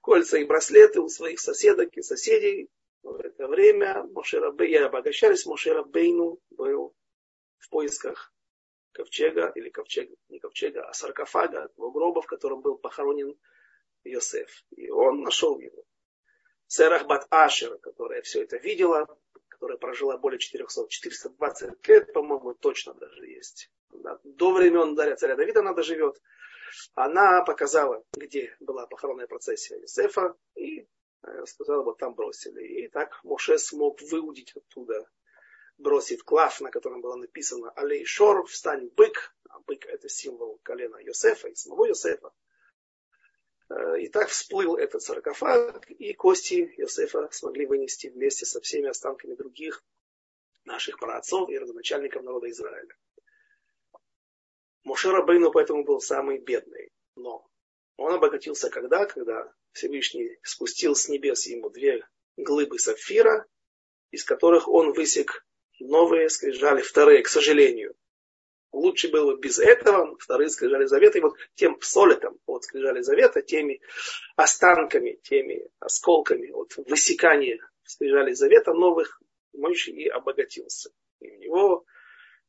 [0.03, 2.69] кольца и браслеты у своих соседок и соседей.
[3.01, 5.45] В это время Мошера и обогащались.
[5.45, 6.93] Мошера Бейну был
[7.57, 8.33] в поисках
[8.91, 13.37] ковчега, или ковчега, не ковчега, а саркофага, того гроба, в котором был похоронен
[14.03, 14.65] Йосеф.
[14.75, 15.83] И он нашел его.
[16.67, 19.07] Серах Бат Ашер, которая все это видела,
[19.47, 23.71] которая прожила более 400, 420 лет, по-моему, точно даже есть.
[24.23, 26.21] До времен царя Давида она доживет.
[26.95, 30.87] Она показала, где была похоронная процессия Иосифа, и
[31.23, 32.63] э, сказала, вот там бросили.
[32.63, 35.09] И так Моше смог выудить оттуда,
[35.77, 39.35] бросит клав, на котором было написано Алей Шор, встань бык.
[39.49, 42.31] А бык это символ колена Йосефа и самого Йосефа.
[43.69, 49.35] Э, и так всплыл этот саркофаг, и кости Иосифа смогли вынести вместе со всеми останками
[49.35, 49.83] других
[50.65, 52.95] наших праотцов и родоначальников народа Израиля.
[54.83, 56.91] Мошера Бейну поэтому был самый бедный.
[57.15, 57.47] Но
[57.97, 59.05] он обогатился когда?
[59.05, 62.05] Когда Всевышний спустил с небес ему две
[62.37, 63.45] глыбы сапфира,
[64.11, 65.45] из которых он высек
[65.79, 67.95] новые скрижали, вторые, к сожалению,
[68.71, 73.81] лучше было без этого, вторые скрижали завета, и вот тем солитом от скрижали завета, теми
[74.35, 79.21] останками, теми осколками от высекания скрижали завета новых,
[79.53, 80.89] Мойши и обогатился.
[81.19, 81.85] И у него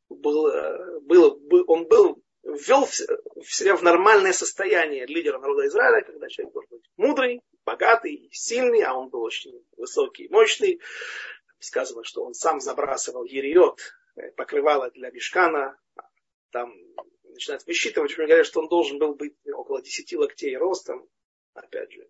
[0.09, 6.53] было, было, он был, ввел в себя в нормальное состояние лидера народа Израиля, когда человек
[6.53, 10.81] должен быть мудрый, богатый, сильный, а он был очень высокий, мощный.
[11.59, 13.81] Сказано, что он сам забрасывал ериот,
[14.37, 15.79] покрывало для мешкана,
[16.51, 16.75] там
[17.25, 21.09] начинают высчитывать, что говорят, что он должен был быть около 10 локтей ростом.
[21.55, 22.09] Опять же,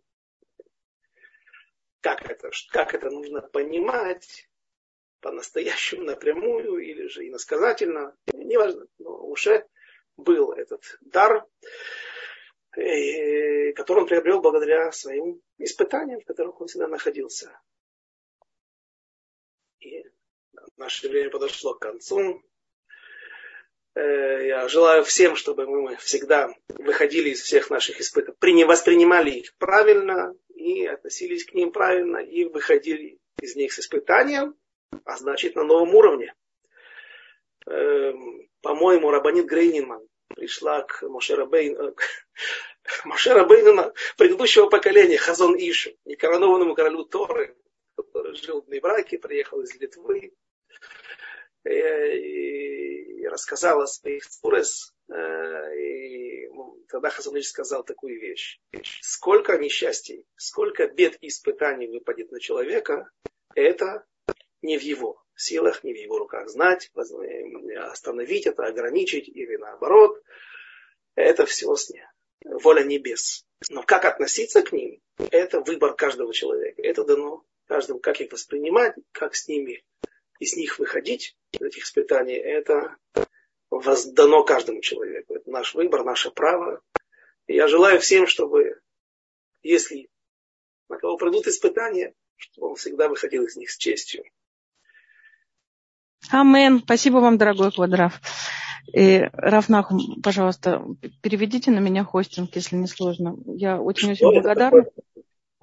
[2.01, 4.49] как это, как это нужно понимать
[5.21, 9.67] по-настоящему напрямую или же иносказательно, неважно, но уже
[10.17, 11.47] был этот дар,
[12.77, 17.59] э, который он приобрел благодаря своим испытаниям, в которых он всегда находился.
[19.81, 20.05] И
[20.77, 22.43] наше время подошло к концу.
[23.95, 30.35] Э, я желаю всем, чтобы мы всегда выходили из всех наших испытаний, воспринимали их правильно
[30.55, 34.57] и относились к ним правильно, и выходили из них с испытанием,
[35.05, 36.35] а значит на новом уровне.
[38.65, 42.03] По-моему, Рабанит Грейнинман пришла к Мошерабейну, э, к
[43.05, 47.57] Мошерабейну предыдущего поколения, Хазон Ишу, некоронованному королю Торы,
[47.97, 50.33] который жил в Небраке, приехал из Литвы,
[51.65, 56.51] Э, и рассказал о своих цурес, э, и
[56.89, 58.61] тогда Хазаныч сказал такую вещь.
[59.01, 63.11] Сколько несчастий, сколько бед и испытаний выпадет на человека,
[63.55, 64.05] это
[64.61, 70.23] не в его силах, не в его руках знать, остановить это, ограничить или наоборот.
[71.15, 72.05] Это все с ним.
[72.45, 73.47] Воля небес.
[73.71, 76.83] Но как относиться к ним, это выбор каждого человека.
[76.83, 79.85] Это дано каждому, как их воспринимать, как с ними
[80.41, 82.97] из них выходить, из этих испытаний, это
[83.71, 85.35] воздано каждому человеку.
[85.35, 86.83] Это наш выбор, наше право.
[87.47, 88.81] И я желаю всем, чтобы,
[89.63, 90.09] если
[90.89, 94.25] на кого придут испытания, чтобы он всегда выходил из них с честью.
[96.31, 96.81] Амен.
[96.81, 98.21] Спасибо вам, дорогой Квадраф.
[98.93, 100.83] И, Рафнахум, пожалуйста,
[101.23, 103.37] переведите на меня хостинг, если не сложно.
[103.47, 104.85] Я очень-очень благодарна.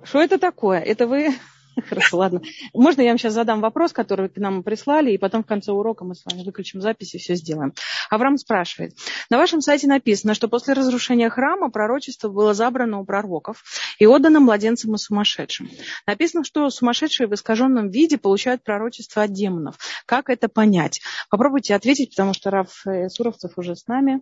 [0.04, 0.80] Что это такое?
[0.80, 1.34] Это вы
[1.90, 2.42] Хорошо, ладно.
[2.74, 6.04] Можно я вам сейчас задам вопрос, который к нам прислали, и потом в конце урока
[6.04, 7.74] мы с вами выключим запись и все сделаем.
[8.10, 8.94] Авраам спрашивает.
[9.30, 13.64] На вашем сайте написано, что после разрушения храма пророчество было забрано у пророков
[14.00, 15.70] и отдано младенцам и сумасшедшим.
[16.06, 19.78] Написано, что сумасшедшие в искаженном виде получают пророчество от демонов.
[20.06, 21.02] Как это понять?
[21.30, 24.22] Попробуйте ответить, потому что Раф э, Суровцев уже с нами.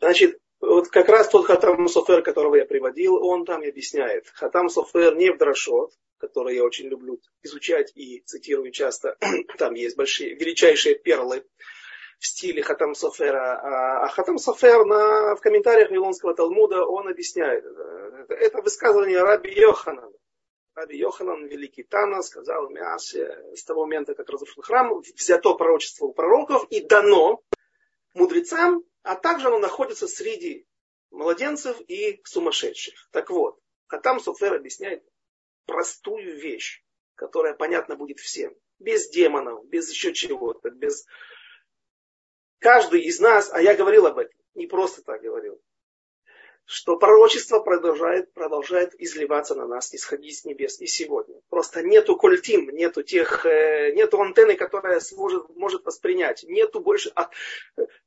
[0.00, 4.28] Значит, вот как раз тот Хатам Софер, которого я приводил, он там объясняет.
[4.28, 9.16] Хатам Софер не в Драшот, который я очень люблю изучать и цитирую часто.
[9.58, 11.46] Там есть большие, величайшие перлы
[12.18, 14.04] в стиле Хатам Софера.
[14.04, 17.64] А, Хатам Софер на, в комментариях Вавилонского Талмуда он объясняет.
[18.28, 20.12] Это высказывание Раби Йоханана.
[20.74, 26.12] Раби Йоханан, великий Тана, сказал Мясе, с того момента, как разрушен храм, взято пророчество у
[26.12, 27.40] пророков и дано
[28.14, 30.66] мудрецам а также оно находится среди
[31.10, 33.08] младенцев и сумасшедших.
[33.10, 35.04] Так вот, Хатам Софер объясняет
[35.66, 36.84] простую вещь,
[37.14, 38.54] которая понятна будет всем.
[38.78, 41.06] Без демонов, без еще чего-то, без...
[42.58, 45.60] Каждый из нас, а я говорил об этом, не просто так говорил,
[46.70, 51.40] что пророчество продолжает, продолжает изливаться на нас, исходить с небес и сегодня.
[51.48, 56.44] Просто нету культим, нету тех, э, нету антенны, которая сможет, может воспринять.
[56.44, 57.28] Нету больше, а,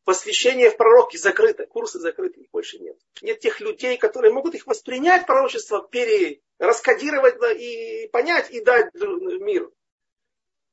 [0.06, 2.98] посвящение в пророки закрыто, курсы закрыты, их больше нет.
[3.22, 9.74] Нет тех людей, которые могут их воспринять, пророчество, перераскодировать и понять и дать миру.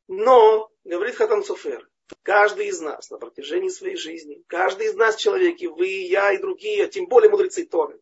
[0.06, 1.89] Но, говорит Хатам Софер,
[2.22, 6.38] Каждый из нас на протяжении своей жизни, каждый из нас человек, и вы, я, и
[6.38, 8.00] другие, тем более мудрецы Торы,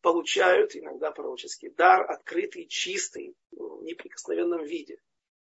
[0.00, 5.00] получают иногда пророческий дар, открытый, чистый, в неприкосновенном виде.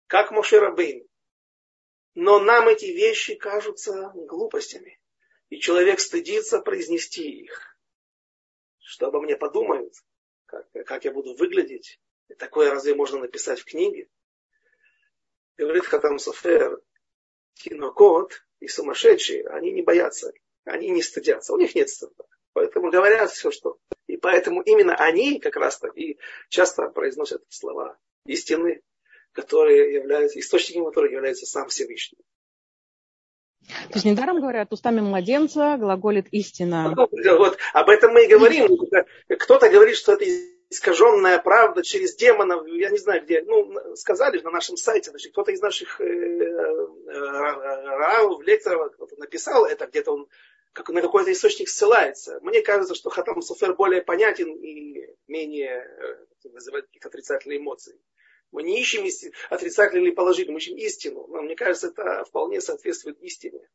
[0.07, 1.07] Как Моше Бейн.
[2.15, 4.99] Но нам эти вещи кажутся глупостями.
[5.49, 7.77] И человек стыдится произнести их.
[8.79, 9.93] Что обо мне подумают?
[10.45, 11.99] Как, как я буду выглядеть?
[12.29, 14.09] И такое разве можно написать в книге?
[15.57, 16.81] Говорит Хатам Софер,
[17.55, 20.33] Кинокот и сумасшедшие, они не боятся,
[20.65, 22.23] они не стыдятся, у них нет стыда.
[22.53, 23.77] Поэтому говорят все, что...
[24.07, 28.81] И поэтому именно они как раз так и часто произносят слова истины,
[29.31, 32.19] которые являются, источником которых является сам Всевышний.
[33.67, 36.93] То есть недаром говорят, устами младенца глаголит истина.
[36.95, 38.77] Вот, об этом мы и говорим.
[39.39, 40.25] Кто-то говорит, что это
[40.73, 45.51] искаженная правда через демонов, я не знаю где, ну, сказали на нашем сайте, значит, кто-то
[45.51, 50.27] из наших э, э, равов, лекторов написал это, где-то он
[50.73, 52.39] как на какой-то источник ссылается.
[52.41, 57.99] Мне кажется, что Хатам Суфер более понятен и менее э, вызывает каких-то отрицательные эмоции.
[58.51, 59.05] Мы не ищем
[59.49, 61.27] отрицательный или положительный, мы ищем истину.
[61.27, 63.67] Но мне кажется, это вполне соответствует истине.